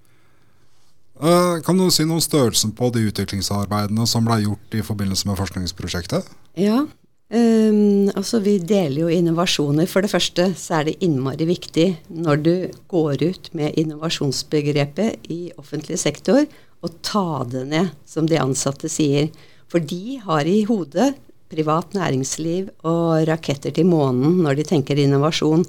Uh, 1.15 1.61
kan 1.63 1.79
du 1.79 1.87
si 1.95 2.03
noe 2.09 2.19
om 2.19 2.25
størrelsen 2.25 2.73
på 2.75 2.89
de 2.95 3.05
utviklingsarbeidene 3.07 4.07
som 4.11 4.27
ble 4.27 4.41
gjort 4.49 4.75
i 4.75 4.83
forbindelse 4.83 5.29
med 5.29 5.39
forskningsprosjektet? 5.39 6.27
Ja, 6.59 6.81
um, 6.89 8.11
altså 8.17 8.41
vi 8.43 8.57
deler 8.59 9.05
jo 9.05 9.13
innovasjoner. 9.13 9.87
For 9.91 10.03
det 10.03 10.11
første 10.11 10.51
så 10.59 10.81
er 10.81 10.89
det 10.89 10.99
innmari 11.05 11.47
viktig 11.53 11.89
når 12.09 12.43
du 12.49 12.55
går 12.91 13.29
ut 13.29 13.53
med 13.55 13.77
innovasjonsbegrepet 13.79 15.29
i 15.31 15.43
offentlig 15.61 16.01
sektor, 16.03 16.49
å 16.85 16.91
ta 17.05 17.45
det 17.49 17.63
ned, 17.71 17.93
som 18.09 18.27
de 18.29 18.41
ansatte 18.41 18.91
sier. 18.93 19.31
For 19.73 19.83
de 19.83 20.19
har 20.25 20.49
i 20.49 20.63
hodet 20.69 21.15
privat 21.55 21.95
næringsliv 21.95 22.71
og 22.87 23.27
raketter 23.29 23.75
til 23.75 23.89
månen 23.89 24.41
når 24.45 24.59
de 24.59 24.69
tenker 24.69 25.01
innovasjon. 25.01 25.65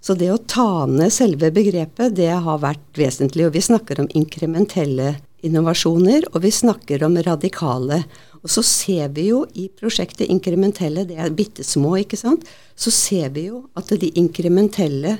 Så 0.00 0.14
det 0.18 0.30
å 0.30 0.38
ta 0.38 0.86
ned 0.86 1.12
selve 1.14 1.50
begrepet, 1.54 2.14
det 2.14 2.30
har 2.30 2.62
vært 2.62 2.98
vesentlig. 2.98 3.48
Og 3.48 3.56
vi 3.56 3.64
snakker 3.64 4.02
om 4.02 4.10
inkrementelle 4.14 5.16
innovasjoner, 5.46 6.28
og 6.32 6.42
vi 6.44 6.52
snakker 6.54 7.04
om 7.06 7.18
radikale. 7.26 8.02
Og 8.42 8.52
så 8.52 8.62
ser 8.66 9.10
vi 9.16 9.28
jo 9.32 9.42
i 9.58 9.66
prosjektet 9.72 10.30
inkrementelle, 10.30 11.06
det 11.08 11.18
er 11.18 11.34
bitte 11.34 11.64
små, 11.66 11.96
ikke 12.02 12.18
sant, 12.20 12.46
så 12.78 12.92
ser 12.94 13.32
vi 13.34 13.48
jo 13.48 13.64
at 13.78 13.90
de 13.98 14.12
inkrementelle 14.20 15.16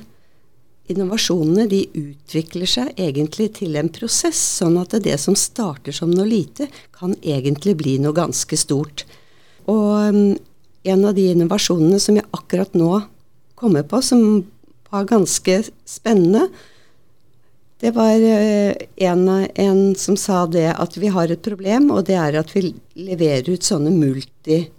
innovasjonene 0.91 1.67
de 1.69 1.81
utvikler 1.97 2.67
seg 2.69 2.93
egentlig 2.99 3.49
til 3.59 3.75
en 3.79 3.89
prosess, 3.93 4.39
sånn 4.59 4.77
at 4.79 4.91
det 5.03 5.17
som 5.21 5.35
starter 5.37 5.91
som 5.95 6.11
noe 6.13 6.27
lite, 6.27 6.67
kan 6.95 7.15
egentlig 7.21 7.75
bli 7.81 7.97
noe 8.03 8.13
ganske 8.15 8.57
stort. 8.59 9.05
Og 9.67 10.13
um, 10.13 10.37
en 10.87 11.05
av 11.05 11.13
de 11.17 11.31
innovasjonene 11.33 11.99
som 11.99 12.15
jeg 12.19 12.31
akkurat 12.35 12.73
nå 12.77 13.01
kommer 13.59 13.83
på, 13.87 14.01
som 14.01 14.45
var 14.91 15.09
ganske 15.09 15.63
spennende, 15.87 16.47
det 17.83 17.91
var 17.93 18.15
uh, 18.15 18.73
en, 19.09 19.29
en, 19.51 19.95
som 19.99 20.15
sa 20.17 20.45
det 20.49 20.71
at 20.71 20.97
vi 20.97 21.07
har 21.13 21.27
et 21.31 21.43
problem, 21.43 21.91
og 21.91 22.05
det 22.07 22.17
er 22.17 22.33
at 22.39 22.55
vi 22.55 22.73
leverer 22.95 23.49
ut 23.51 23.63
sånne 23.67 23.91
multidosett 23.91 24.71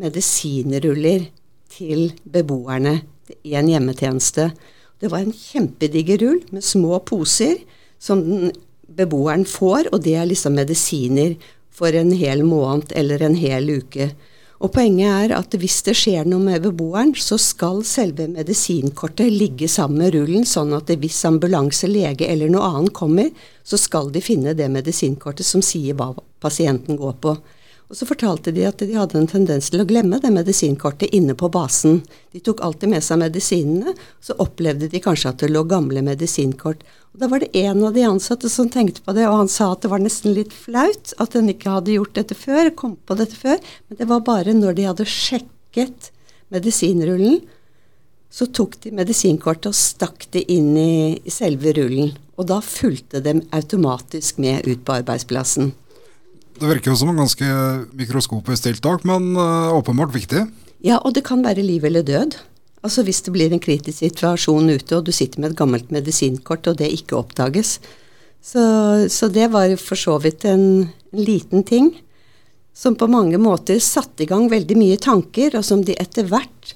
medisinruller 0.00 1.28
til 1.78 2.12
beboerne 2.24 3.17
en 3.42 3.68
hjemmetjeneste. 3.70 4.50
Det 4.98 5.10
var 5.12 5.22
en 5.22 5.34
kjempediger 5.34 6.18
rull 6.24 6.40
med 6.50 6.64
små 6.64 6.98
poser 7.06 7.60
som 8.02 8.22
beboeren 8.88 9.44
får, 9.46 9.92
og 9.92 10.02
det 10.04 10.16
er 10.18 10.28
liksom 10.30 10.56
medisiner 10.58 11.36
for 11.70 11.94
en 11.94 12.10
hel 12.16 12.42
måned 12.46 12.92
eller 12.98 13.22
en 13.22 13.38
hel 13.38 13.70
uke. 13.78 14.10
Og 14.58 14.72
Poenget 14.74 15.06
er 15.06 15.34
at 15.36 15.52
hvis 15.54 15.76
det 15.86 15.94
skjer 15.94 16.26
noe 16.26 16.42
med 16.42 16.64
beboeren, 16.64 17.12
så 17.14 17.36
skal 17.38 17.84
selve 17.86 18.26
medisinkortet 18.32 19.30
ligge 19.30 19.68
sammen 19.70 20.02
med 20.02 20.16
rullen, 20.16 20.46
sånn 20.48 20.74
at 20.74 20.90
hvis 20.90 21.20
ambulanse, 21.28 21.86
lege 21.86 22.26
eller 22.26 22.50
noe 22.50 22.66
annet 22.66 22.94
kommer, 22.96 23.30
så 23.62 23.78
skal 23.78 24.10
de 24.10 24.22
finne 24.24 24.56
det 24.58 24.66
medisinkortet 24.74 25.46
som 25.46 25.62
sier 25.62 25.94
hva 25.98 26.10
pasienten 26.42 26.98
går 26.98 27.14
på. 27.22 27.36
Og 27.88 27.96
så 27.96 28.04
fortalte 28.04 28.52
de 28.52 28.66
at 28.68 28.82
de 28.84 28.92
hadde 28.92 29.16
en 29.16 29.28
tendens 29.30 29.70
til 29.72 29.80
å 29.80 29.86
glemme 29.88 30.18
det 30.20 30.28
medisinkortet 30.34 31.14
inne 31.16 31.32
på 31.38 31.48
basen. 31.52 32.02
De 32.36 32.40
tok 32.44 32.60
alltid 32.64 32.92
med 32.92 33.04
seg 33.04 33.22
medisinene, 33.22 33.94
så 34.20 34.36
opplevde 34.44 34.90
de 34.92 35.00
kanskje 35.00 35.32
at 35.32 35.40
det 35.40 35.48
lå 35.54 35.62
gamle 35.70 36.02
medisinkort. 36.04 36.84
Og 37.14 37.22
Da 37.22 37.30
var 37.32 37.40
det 37.40 37.56
en 37.56 37.86
av 37.88 37.96
de 37.96 38.04
ansatte 38.04 38.50
som 38.52 38.68
tenkte 38.68 39.00
på 39.06 39.16
det, 39.16 39.24
og 39.24 39.40
han 39.40 39.48
sa 39.48 39.70
at 39.72 39.86
det 39.86 39.92
var 39.94 40.04
nesten 40.04 40.36
litt 40.36 40.52
flaut 40.52 41.14
at 41.16 41.38
en 41.40 41.48
ikke 41.48 41.78
hadde 41.78 41.96
gjort 41.96 42.14
dette 42.20 42.36
før, 42.36 42.68
kom 42.76 42.98
på 43.08 43.16
dette 43.16 43.40
før, 43.40 43.56
men 43.88 44.02
det 44.02 44.10
var 44.12 44.20
bare 44.26 44.52
når 44.52 44.76
de 44.76 44.88
hadde 44.90 45.08
sjekket 45.08 46.12
medisinrullen, 46.52 47.40
så 48.28 48.44
tok 48.52 48.76
de 48.84 48.92
medisinkortet 48.92 49.72
og 49.72 49.80
stakk 49.80 50.28
det 50.36 50.44
inn 50.52 50.74
i, 50.76 50.92
selve 51.32 51.72
rullen. 51.72 52.12
Og 52.36 52.52
da 52.52 52.60
fulgte 52.60 53.24
de 53.24 53.38
automatisk 53.56 54.36
med 54.44 54.68
ut 54.68 54.84
på 54.84 55.00
arbeidsplassen. 55.00 55.72
Det 56.58 56.66
virker 56.66 56.90
jo 56.90 56.98
som 56.98 57.12
en 57.12 57.20
ganske 57.20 57.48
mikroskopisk 57.98 58.66
tiltak, 58.66 59.04
men 59.06 59.30
uh, 59.38 59.70
åpenbart 59.76 60.14
viktig. 60.14 60.46
Ja, 60.82 60.98
og 60.98 61.14
det 61.14 61.24
kan 61.28 61.44
være 61.44 61.62
liv 61.62 61.84
eller 61.86 62.02
død. 62.06 62.38
Altså 62.82 63.02
Hvis 63.06 63.22
det 63.26 63.34
blir 63.34 63.52
en 63.52 63.62
kritisk 63.62 63.98
situasjon 63.98 64.70
ute, 64.70 64.96
og 64.96 65.06
du 65.06 65.12
sitter 65.14 65.42
med 65.42 65.52
et 65.52 65.58
gammelt 65.58 65.90
medisinkort, 65.94 66.66
og 66.70 66.78
det 66.78 66.90
ikke 66.94 67.18
oppdages. 67.18 67.78
Så, 68.42 68.62
så 69.10 69.28
det 69.34 69.50
var 69.54 69.74
for 69.82 69.98
så 69.98 70.18
vidt 70.22 70.46
en, 70.46 70.88
en, 71.12 71.24
liten 71.24 71.64
ting 71.66 71.90
som 72.74 72.94
på 72.94 73.08
mange 73.10 73.38
måter 73.42 73.80
satte 73.82 74.22
i 74.22 74.28
gang 74.30 74.46
veldig 74.50 74.76
mye 74.78 74.98
tanker, 75.02 75.56
og 75.58 75.66
som 75.66 75.82
de 75.82 75.96
etter 75.98 76.28
hvert 76.30 76.74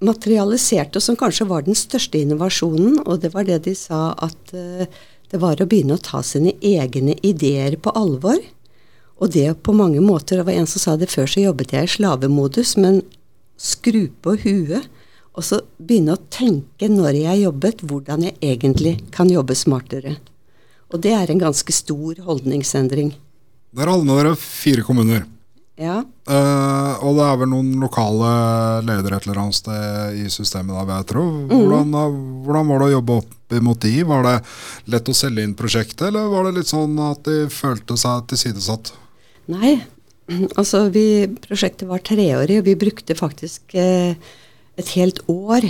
materialiserte, 0.00 0.96
og 0.96 1.04
som 1.04 1.18
kanskje 1.20 1.48
var 1.50 1.66
den 1.66 1.76
største 1.76 2.20
innovasjonen. 2.20 3.02
Og 3.04 3.20
det 3.20 3.34
var 3.34 3.44
det 3.48 3.60
de 3.68 3.76
sa 3.76 4.14
at 4.16 4.54
uh, 4.56 4.88
det 5.30 5.40
var 5.40 5.60
å 5.60 5.68
begynne 5.68 5.96
å 5.96 6.04
ta 6.04 6.24
sine 6.26 6.56
egne 6.64 7.18
ideer 7.20 7.76
på 7.76 7.92
alvor. 7.96 8.40
Og 9.20 9.32
det 9.34 9.48
på 9.62 9.74
mange 9.76 10.00
måter 10.00 10.40
Det 10.40 10.46
var 10.48 10.56
en 10.56 10.68
som 10.70 10.80
sa 10.80 10.96
det 10.96 11.10
før, 11.12 11.28
så 11.28 11.42
jobbet 11.42 11.74
jeg 11.76 11.84
i 11.84 11.92
slavemodus, 11.96 12.76
men 12.80 13.02
skru 13.60 14.08
på 14.24 14.38
huet 14.40 14.88
og 15.36 15.46
så 15.46 15.60
begynne 15.78 16.16
å 16.16 16.22
tenke 16.32 16.88
når 16.90 17.16
jeg 17.22 17.42
jobbet, 17.44 17.82
hvordan 17.86 18.26
jeg 18.26 18.36
egentlig 18.42 18.96
kan 19.14 19.30
jobbe 19.30 19.54
smartere. 19.56 20.16
Og 20.90 21.02
det 21.04 21.12
er 21.14 21.30
en 21.30 21.42
ganske 21.42 21.72
stor 21.74 22.18
holdningsendring. 22.26 23.12
Dere 23.70 23.94
hadde 23.94 24.08
med 24.08 24.18
dere 24.18 24.32
fire 24.40 24.82
kommuner. 24.86 25.22
Ja. 25.80 26.02
Uh, 26.28 26.98
og 27.06 27.16
det 27.16 27.24
er 27.24 27.38
vel 27.40 27.48
noen 27.54 27.70
lokale 27.80 28.30
ledere 28.84 29.16
et 29.16 29.28
eller 29.28 29.38
annet 29.46 29.56
sted 29.56 30.18
i 30.20 30.26
systemet, 30.28 30.74
da, 30.74 30.98
jeg 30.98 31.08
tro. 31.14 31.22
Hvordan, 31.48 31.94
mm. 31.94 32.18
hvordan 32.44 32.72
var 32.72 32.82
det 32.82 32.88
å 32.90 32.94
jobbe 32.98 33.20
opp 33.22 33.56
imot 33.56 33.86
de? 33.86 33.94
Var 34.10 34.26
det 34.26 34.34
lett 34.92 35.08
å 35.08 35.16
selge 35.16 35.46
inn 35.46 35.56
prosjektet, 35.56 36.10
eller 36.10 36.28
var 36.34 36.48
det 36.48 36.58
litt 36.58 36.72
sånn 36.74 36.98
at 37.06 37.22
de 37.30 37.46
følte 37.54 37.96
seg 38.02 38.26
tilsidesatt? 38.34 38.92
Nei, 39.50 39.78
altså 40.60 40.86
vi, 40.94 41.26
prosjektet 41.42 41.88
var 41.90 42.02
treårig, 42.06 42.60
og 42.60 42.68
vi 42.68 42.76
brukte 42.78 43.16
faktisk 43.18 43.74
eh, 43.78 44.14
et 44.78 44.92
helt 44.96 45.22
år 45.30 45.66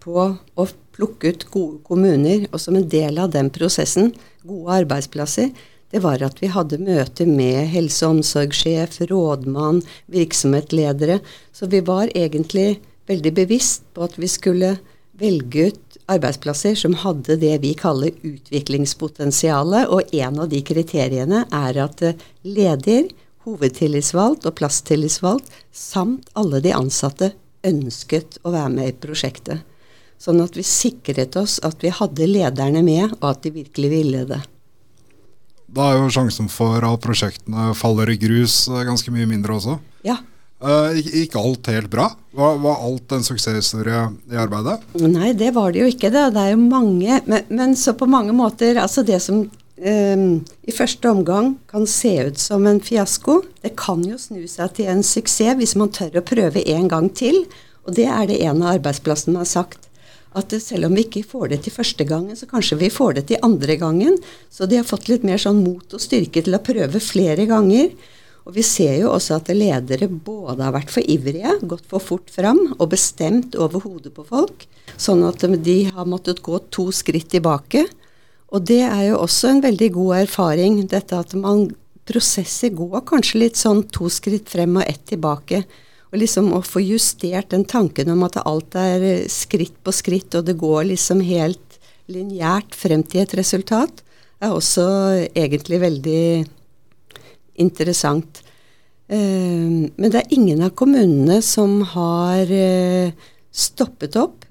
på 0.00 0.22
å 0.30 0.66
plukke 0.96 1.34
ut 1.34 1.44
gode 1.52 1.82
kommuner. 1.86 2.46
Og 2.50 2.62
som 2.62 2.78
en 2.78 2.88
del 2.88 3.20
av 3.20 3.32
den 3.34 3.50
prosessen, 3.52 4.14
gode 4.46 4.80
arbeidsplasser, 4.82 5.52
det 5.90 6.02
var 6.04 6.22
at 6.22 6.38
vi 6.38 6.50
hadde 6.54 6.78
møter 6.82 7.26
med 7.26 7.66
helse- 7.72 8.06
og 8.06 8.20
omsorgssjef, 8.20 9.00
rådmann, 9.10 9.82
virksomhetsledere. 10.12 11.18
Så 11.52 11.66
vi 11.70 11.82
var 11.84 12.12
egentlig 12.14 12.78
veldig 13.10 13.32
bevisst 13.34 13.88
på 13.94 14.06
at 14.06 14.14
vi 14.20 14.30
skulle 14.30 14.76
velge 15.20 15.70
ut 15.70 15.98
arbeidsplasser 16.10 16.74
som 16.78 16.96
hadde 17.02 17.36
det 17.40 17.56
vi 17.62 17.74
kaller 17.78 18.14
utviklingspotensialet. 18.26 19.88
Og 19.92 20.14
en 20.16 20.40
av 20.42 20.50
de 20.50 20.62
kriteriene 20.66 21.44
er 21.46 21.80
at 21.84 22.02
eh, 22.06 22.28
leder, 22.46 23.10
hovedtillitsvalgt 23.46 24.44
og 24.48 24.56
plasstillitsvalgt 24.58 25.48
samt 25.72 26.28
alle 26.36 26.60
de 26.64 26.74
ansatte 26.76 27.32
ønsket 27.66 28.40
å 28.44 28.52
være 28.52 28.72
med 28.74 28.90
i 28.90 28.96
prosjektet. 29.00 29.64
Sånn 30.20 30.42
at 30.44 30.56
vi 30.56 30.64
sikret 30.66 31.36
oss 31.40 31.56
at 31.64 31.80
vi 31.80 31.92
hadde 31.96 32.28
lederne 32.28 32.82
med, 32.84 33.14
og 33.20 33.30
at 33.30 33.44
de 33.46 33.54
virkelig 33.54 33.92
ville 33.92 34.26
det. 34.28 34.40
Da 35.70 35.86
er 35.86 36.00
jo 36.00 36.10
sjansen 36.12 36.50
for 36.52 36.82
at 36.84 37.02
prosjektene 37.04 37.70
faller 37.78 38.10
i 38.10 38.18
grus 38.20 38.64
eh, 38.68 38.84
ganske 38.88 39.14
mye 39.14 39.28
mindre 39.30 39.56
også. 39.56 39.78
Ja. 40.06 40.18
Uh, 40.60 40.92
gikk 41.00 41.38
alt 41.40 41.70
helt 41.72 41.88
bra? 41.92 42.10
Var, 42.36 42.58
var, 42.60 42.82
alt 42.84 43.12
en 43.16 43.24
suksesshistorie 43.24 44.02
i 44.28 44.36
arbeidet? 44.36 44.76
Nei, 45.00 45.32
det 45.32 45.54
var 45.56 45.72
det 45.72 45.80
jo 45.80 45.88
ikke. 45.88 46.10
Det, 46.12 46.26
det 46.34 46.42
er 46.42 46.52
jo 46.52 46.60
mange 46.60 47.20
men, 47.24 47.46
men, 47.48 47.72
så 47.78 47.94
på 47.96 48.08
mange 48.10 48.34
måter 48.36 48.76
Altså 48.82 49.02
det 49.06 49.22
som 49.24 49.40
um, 49.46 50.26
i 50.68 50.74
første 50.76 51.08
omgang 51.08 51.54
kan 51.70 51.88
se 51.88 52.12
ut 52.28 52.38
som 52.38 52.68
en 52.68 52.82
fiasko, 52.84 53.40
det 53.64 53.72
kan 53.80 54.04
jo 54.04 54.20
snu 54.20 54.44
seg 54.50 54.76
til 54.76 54.92
en 54.92 55.00
suksess 55.06 55.56
hvis 55.56 55.76
man 55.80 55.92
tør 55.96 56.20
å 56.20 56.26
prøve 56.28 56.66
en 56.76 56.92
gang 56.92 57.08
til. 57.08 57.46
Og 57.88 57.96
det 57.96 58.10
er 58.12 58.28
det 58.28 58.42
en 58.44 58.60
av 58.60 58.76
arbeidsplassene 58.76 59.40
har 59.40 59.48
sagt 59.48 59.88
at 60.36 60.52
selv 60.62 60.86
om 60.86 60.94
vi 60.94 61.08
ikke 61.08 61.26
får 61.26 61.48
det 61.50 61.62
til 61.64 61.74
første 61.74 62.04
gangen, 62.06 62.36
så 62.38 62.46
kanskje 62.46 62.78
vi 62.84 62.92
får 62.92 63.16
det 63.16 63.24
til 63.32 63.42
andre 63.42 63.74
gangen. 63.80 64.20
Så 64.52 64.68
de 64.70 64.78
har 64.78 64.86
fått 64.86 65.08
litt 65.10 65.24
mer 65.26 65.40
sånn 65.42 65.64
mot 65.64 65.96
og 65.96 66.02
styrke 66.02 66.44
til 66.44 66.54
å 66.54 66.62
prøve 66.62 67.02
flere 67.02 67.48
ganger. 67.50 67.90
Og 68.50 68.56
vi 68.58 68.64
ser 68.66 68.96
jo 68.98 69.12
også 69.12 69.36
at 69.38 69.48
ledere 69.54 70.08
både 70.10 70.64
har 70.66 70.74
vært 70.74 70.90
for 70.90 71.06
ivrige, 71.06 71.52
gått 71.70 71.84
for 71.86 72.02
fort 72.02 72.32
fram 72.34 72.58
og 72.80 72.88
bestemt 72.90 73.54
over 73.54 73.84
hodet 73.84 74.10
på 74.16 74.24
folk, 74.26 74.64
sånn 74.98 75.22
at 75.28 75.44
de 75.62 75.76
har 75.86 76.08
måttet 76.10 76.42
gå 76.42 76.58
to 76.74 76.88
skritt 76.90 77.30
tilbake. 77.30 77.84
Og 78.50 78.66
det 78.66 78.80
er 78.88 79.04
jo 79.12 79.20
også 79.20 79.52
en 79.52 79.62
veldig 79.62 79.92
god 79.94 80.16
erfaring, 80.24 80.82
dette 80.90 81.14
at 81.14 81.38
man 81.38 81.68
prosesser 82.10 82.74
går 82.74 83.06
kanskje 83.06 83.44
litt 83.44 83.60
sånn 83.60 83.84
to 83.94 84.10
skritt 84.10 84.50
frem 84.50 84.80
og 84.80 84.86
ett 84.88 85.04
tilbake. 85.12 85.62
Og 86.10 86.18
liksom 86.18 86.50
å 86.50 86.64
få 86.66 86.82
justert 86.82 87.52
den 87.54 87.62
tanken 87.70 88.10
om 88.10 88.26
at 88.26 88.42
alt 88.42 88.74
er 88.74 89.06
eh, 89.06 89.26
skritt 89.30 89.78
på 89.86 89.94
skritt, 89.94 90.34
og 90.34 90.50
det 90.50 90.58
går 90.58 90.88
liksom 90.90 91.22
helt 91.22 91.78
lineært 92.10 92.74
frem 92.74 93.06
til 93.06 93.22
et 93.22 93.38
resultat, 93.38 94.02
er 94.42 94.50
også 94.50 94.88
egentlig 95.38 95.78
veldig 95.86 96.24
interessant. 97.62 98.42
Uh, 99.10 99.90
men 99.90 100.08
det 100.08 100.22
er 100.22 100.34
ingen 100.36 100.62
av 100.66 100.74
kommunene 100.78 101.40
som 101.44 101.80
har 101.94 102.50
uh, 102.50 103.28
stoppet 103.50 104.18
opp. 104.20 104.46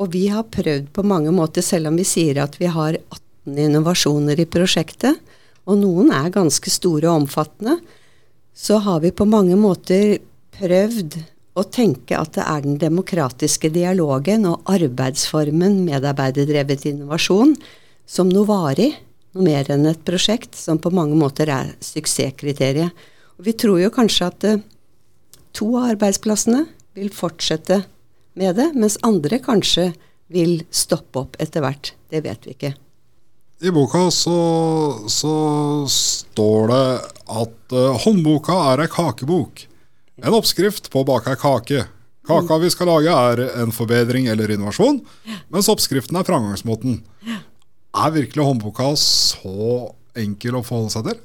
Og 0.00 0.12
vi 0.14 0.26
har 0.32 0.48
prøvd 0.50 0.88
på 0.94 1.04
mange 1.06 1.32
måter, 1.34 1.64
selv 1.64 1.90
om 1.90 1.98
vi 2.00 2.06
sier 2.08 2.40
at 2.42 2.56
vi 2.60 2.70
har 2.72 2.96
18 2.96 3.58
innovasjoner 3.66 4.40
i 4.40 4.48
prosjektet, 4.48 5.18
og 5.68 5.78
noen 5.78 6.10
er 6.14 6.32
ganske 6.34 6.70
store 6.72 7.06
og 7.10 7.24
omfattende, 7.24 7.76
så 8.52 8.80
har 8.82 9.02
vi 9.04 9.12
på 9.14 9.26
mange 9.28 9.56
måter 9.56 10.18
prøvd 10.58 11.20
å 11.58 11.64
tenke 11.68 12.16
at 12.16 12.34
det 12.36 12.44
er 12.48 12.64
den 12.64 12.78
demokratiske 12.80 13.70
dialogen 13.72 14.46
og 14.48 14.64
arbeidsformen 14.72 15.82
medarbeiderdrevet 15.86 16.86
innovasjon 16.88 17.54
som 18.08 18.30
noe 18.32 18.48
varig, 18.48 18.94
noe 19.32 19.46
mer 19.46 19.70
enn 19.72 19.88
et 19.88 20.04
prosjekt, 20.06 20.56
som 20.58 20.80
på 20.80 20.92
mange 20.94 21.16
måter 21.18 21.50
er 21.52 21.72
suksesskriteriet. 21.84 22.92
Og 23.38 23.48
vi 23.48 23.56
tror 23.56 23.80
jo 23.80 23.92
kanskje 23.94 24.28
at 24.28 24.46
uh, 24.48 24.62
to 25.56 25.72
av 25.78 25.92
arbeidsplassene 25.94 26.66
vil 26.96 27.12
fortsette 27.14 27.82
med 28.38 28.56
det, 28.60 28.70
mens 28.76 29.00
andre 29.04 29.40
kanskje 29.42 29.90
vil 30.32 30.62
stoppe 30.72 31.24
opp 31.24 31.36
etter 31.42 31.64
hvert. 31.64 31.94
Det 32.12 32.22
vet 32.24 32.46
vi 32.46 32.56
ikke. 32.56 32.74
I 33.62 33.70
boka 33.70 34.08
så, 34.10 34.38
så 35.06 35.34
står 35.88 36.72
det 36.72 36.86
at 37.30 37.76
uh, 37.76 37.98
håndboka 38.04 38.56
er 38.72 38.84
ei 38.84 38.92
kakebok. 38.92 39.66
En 40.22 40.36
oppskrift 40.36 40.90
på 40.92 41.02
å 41.02 41.08
bake 41.08 41.32
ei 41.32 41.40
kake. 41.40 41.84
Kaka 42.26 42.58
vi 42.62 42.70
skal 42.70 42.86
lage, 42.86 43.10
er 43.10 43.40
en 43.62 43.72
forbedring 43.74 44.28
eller 44.30 44.52
innovasjon, 44.54 45.00
mens 45.50 45.70
oppskriften 45.72 46.20
er 46.20 46.26
framgangsmåten. 46.26 47.00
Er 47.92 48.14
virkelig 48.14 48.46
håndboka 48.46 48.92
så 48.96 49.92
enkel 50.16 50.56
å 50.56 50.64
forholde 50.64 50.94
seg 50.94 51.10
til? 51.10 51.20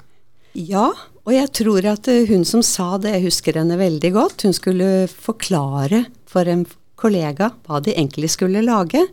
Ja, 0.68 0.88
og 1.24 1.32
jeg 1.32 1.48
tror 1.56 1.86
at 1.88 2.08
eh, 2.10 2.26
hun 2.28 2.44
som 2.48 2.64
sa 2.64 2.96
det, 3.00 3.14
jeg 3.14 3.28
husker 3.28 3.56
henne 3.60 3.78
veldig 3.80 4.10
godt, 4.16 4.44
hun 4.44 4.56
skulle 4.56 5.08
forklare 5.12 6.06
for 6.28 6.48
en 6.48 6.66
kollega 6.98 7.52
hva 7.66 7.80
de 7.84 7.94
egentlig 7.94 8.32
skulle 8.34 8.64
lage. 8.64 9.04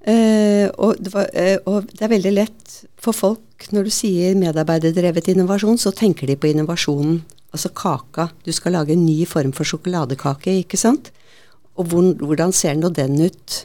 Uh, 0.00 0.64
og, 0.80 0.96
det 0.96 1.10
var, 1.12 1.26
uh, 1.28 1.58
og, 1.68 1.90
det 1.92 2.06
er 2.06 2.12
veldig 2.14 2.30
lett 2.32 2.76
for 2.96 3.12
folk 3.12 3.66
når 3.68 3.84
du 3.84 3.90
sier 3.92 4.38
medarbeiderdrevet 4.40 5.28
innovasjon, 5.28 5.76
så 5.76 5.92
tenker 5.92 6.30
de 6.30 6.38
på 6.40 6.48
innovasjonen 6.48 7.18
altså 7.52 7.68
kaka. 7.76 8.30
Du 8.46 8.48
skal 8.56 8.78
lage 8.78 8.94
en 8.96 9.04
ny 9.04 9.26
form 9.28 9.52
for 9.52 9.68
sjokoladekake, 9.68 10.56
ikke 10.62 10.80
sant? 10.80 11.12
Og 11.76 11.92
hvordan 11.92 12.54
ser 12.56 12.80
nå 12.80 12.88
den 12.96 13.20
ut? 13.28 13.60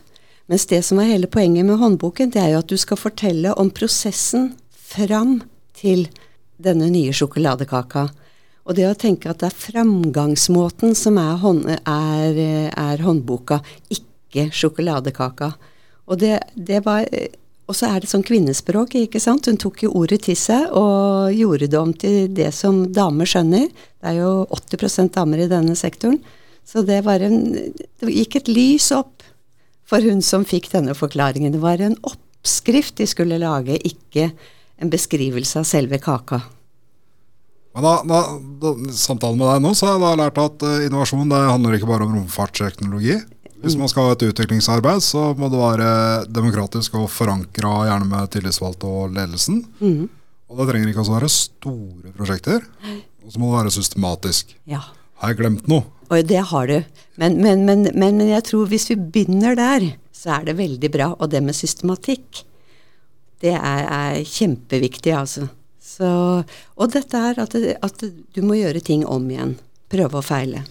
Mens 0.52 0.68
det 0.70 0.82
som 0.86 1.00
er 1.02 1.10
hele 1.10 1.30
poenget 1.32 1.66
med 1.66 1.80
håndboken, 1.82 2.30
det 2.34 2.42
er 2.42 2.54
jo 2.54 2.62
at 2.62 2.70
du 2.70 2.78
skal 2.78 3.00
fortelle 3.02 3.54
om 3.58 3.72
prosessen 3.74 4.52
fram 4.70 5.40
til 5.78 6.06
denne 6.62 6.92
nye 6.94 7.14
sjokoladekaka. 7.16 8.08
Og 8.66 8.78
det 8.78 8.86
å 8.90 8.98
tenke 8.98 9.30
at 9.30 9.42
det 9.42 9.50
er 9.50 9.64
framgangsmåten 9.64 10.94
som 10.98 11.18
er, 11.22 11.40
hånd, 11.42 11.66
er, 11.70 12.38
er 12.70 13.04
håndboka, 13.06 13.60
ikke 13.94 14.48
sjokoladekaka. 14.54 15.52
Og 16.06 16.22
det, 16.22 16.38
det 16.54 16.84
var 16.86 17.10
og 17.66 17.74
så 17.74 17.90
er 17.90 18.04
det 18.04 18.10
sånn 18.12 18.26
kvinnespråk, 18.26 18.94
ikke 19.00 19.20
sant. 19.22 19.48
Hun 19.50 19.58
tok 19.62 19.82
jo 19.88 19.94
ordet 19.98 20.22
til 20.28 20.38
seg 20.38 20.70
og 20.78 21.34
gjorde 21.34 21.70
det 21.72 21.80
om 21.80 21.94
til 21.98 22.28
det 22.38 22.52
som 22.54 22.84
damer 22.94 23.30
skjønner. 23.30 23.72
Det 23.74 24.12
er 24.12 24.20
jo 24.20 24.34
80% 24.54 25.16
damer 25.16 25.42
i 25.42 25.50
denne 25.50 25.74
sektoren. 25.78 26.20
Så 26.66 26.86
det 26.86 27.02
var 27.06 27.26
en 27.26 27.42
Det 28.02 28.14
gikk 28.14 28.38
et 28.38 28.52
lys 28.54 28.92
opp 28.94 29.26
for 29.90 30.04
hun 30.06 30.22
som 30.26 30.46
fikk 30.48 30.72
denne 30.74 30.96
forklaringen. 30.98 31.54
Det 31.54 31.62
var 31.64 31.82
en 31.84 31.98
oppskrift 32.08 32.98
de 33.00 33.08
skulle 33.10 33.40
lage, 33.42 33.78
ikke 33.86 34.32
en 34.82 34.92
beskrivelse 34.92 35.62
av 35.62 35.68
selve 35.70 36.00
kaka. 36.04 36.42
Men 37.76 37.84
da, 37.84 37.94
da, 38.08 38.20
da, 38.62 38.74
Samtalen 38.96 39.40
med 39.40 39.50
deg 39.50 39.64
nå, 39.66 39.72
så 39.76 39.90
har 39.90 40.00
jeg 40.00 40.20
lært 40.22 40.38
at 40.40 40.64
uh, 40.64 40.84
innovasjon 40.86 41.32
det 41.32 41.42
handler 41.44 41.76
ikke 41.76 41.90
bare 41.90 42.08
om 42.08 42.14
romfartsteknologi. 42.16 43.18
Hvis 43.66 43.76
man 43.80 43.90
skal 43.90 44.08
ha 44.08 44.14
et 44.14 44.24
utviklingsarbeid, 44.28 45.02
så 45.02 45.32
må 45.40 45.50
det 45.50 45.60
være 45.60 45.90
demokratisk 46.30 47.00
og 47.00 47.10
forankra, 47.10 47.74
gjerne 47.90 48.08
med 48.12 48.30
tillitsvalgte 48.32 48.88
og 48.88 49.16
ledelsen. 49.16 49.64
Mm. 49.80 50.06
Og 50.52 50.60
det 50.60 50.68
trenger 50.70 50.92
ikke 50.92 51.02
også 51.02 51.16
være 51.16 51.32
store 51.34 52.14
prosjekter. 52.16 52.68
Og 53.26 53.34
så 53.34 53.42
må 53.42 53.50
det 53.50 53.58
være 53.58 53.74
systematisk. 53.74 54.54
Ja. 54.70 54.84
Har 55.20 55.34
jeg 55.34 55.40
glemt 55.42 55.68
noe? 55.72 55.88
Og 56.10 56.28
det 56.30 56.42
har 56.52 56.70
du. 56.70 56.78
Men, 57.22 57.38
men, 57.42 57.66
men, 57.66 57.88
men, 57.98 58.22
jeg 58.28 58.44
tror 58.50 58.70
hvis 58.70 58.90
vi 58.92 58.98
begynner 59.00 59.58
der, 59.58 59.88
så 60.14 60.38
er 60.40 60.50
det 60.50 60.58
veldig 60.60 60.92
bra. 60.94 61.12
Og 61.18 61.32
det 61.32 61.42
med 61.46 61.58
systematikk, 61.58 62.44
det 63.44 63.56
er, 63.58 63.86
er 63.86 64.22
kjempeviktig, 64.26 65.14
altså. 65.16 65.50
Så, 65.82 66.08
og 66.76 66.92
dette 66.92 67.20
er 67.30 67.40
at, 67.40 67.54
at 67.56 68.06
du 68.06 68.42
må 68.44 68.58
gjøre 68.60 68.84
ting 68.84 69.06
om 69.08 69.28
igjen. 69.32 69.56
Prøve 69.92 70.20
og 70.20 70.26
feile. 70.28 70.66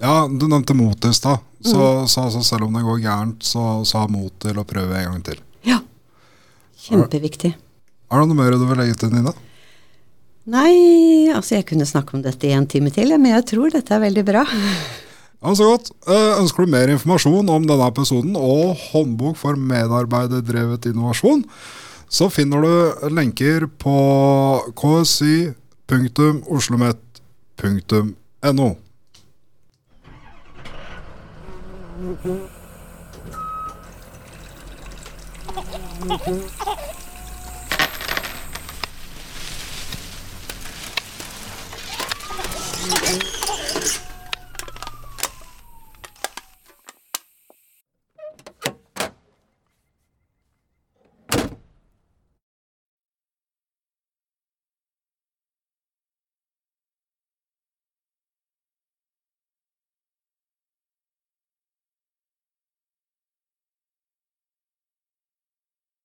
Ja, 0.00 0.24
du 0.24 0.46
nevnte 0.48 0.74
mot 0.78 1.04
i 1.04 1.12
stad. 1.12 1.42
Så, 1.60 1.76
mm. 1.76 2.06
så, 2.08 2.30
så, 2.32 2.42
selv 2.46 2.64
om 2.64 2.76
det 2.78 2.86
går 2.86 3.02
gærent, 3.02 3.44
så, 3.44 3.84
så 3.84 4.04
ha 4.04 4.08
mot 4.08 4.32
til 4.40 4.56
å 4.56 4.64
prøve 4.64 4.96
en 4.96 5.10
gang 5.10 5.24
til. 5.26 5.42
Ja. 5.66 5.82
Kjempeviktig. 6.86 7.52
Er 8.10 8.22
det 8.22 8.30
noe 8.30 8.38
mer 8.38 8.56
du 8.56 8.64
vil 8.64 8.80
legge 8.80 8.96
til, 9.02 9.12
Nina? 9.12 9.34
Nei, 10.48 11.28
altså 11.34 11.58
jeg 11.58 11.66
kunne 11.68 11.86
snakke 11.86 12.16
om 12.16 12.22
dette 12.24 12.48
i 12.48 12.54
en 12.56 12.66
time 12.66 12.90
til, 12.94 13.12
men 13.20 13.34
jeg 13.34 13.44
tror 13.52 13.68
dette 13.74 13.94
er 13.94 14.00
veldig 14.06 14.24
bra. 14.24 14.46
Ja, 15.40 15.54
så 15.56 15.64
godt. 15.68 15.90
Eh, 16.08 16.40
ønsker 16.40 16.64
du 16.64 16.70
mer 16.72 16.88
informasjon 16.92 17.48
om 17.48 17.66
denne 17.68 17.86
episoden 17.88 18.34
og 18.36 18.76
håndbok 18.90 19.36
for 19.40 19.56
medarbeiderdrevet 19.56 20.86
innovasjon, 20.90 21.44
så 22.10 22.28
finner 22.32 22.58
du 22.64 22.72
lenker 23.14 23.66
på 23.80 23.96
KSY 24.76 25.54
www.oslomet.no. 25.90 28.76
Mm-hmm. 42.80 43.59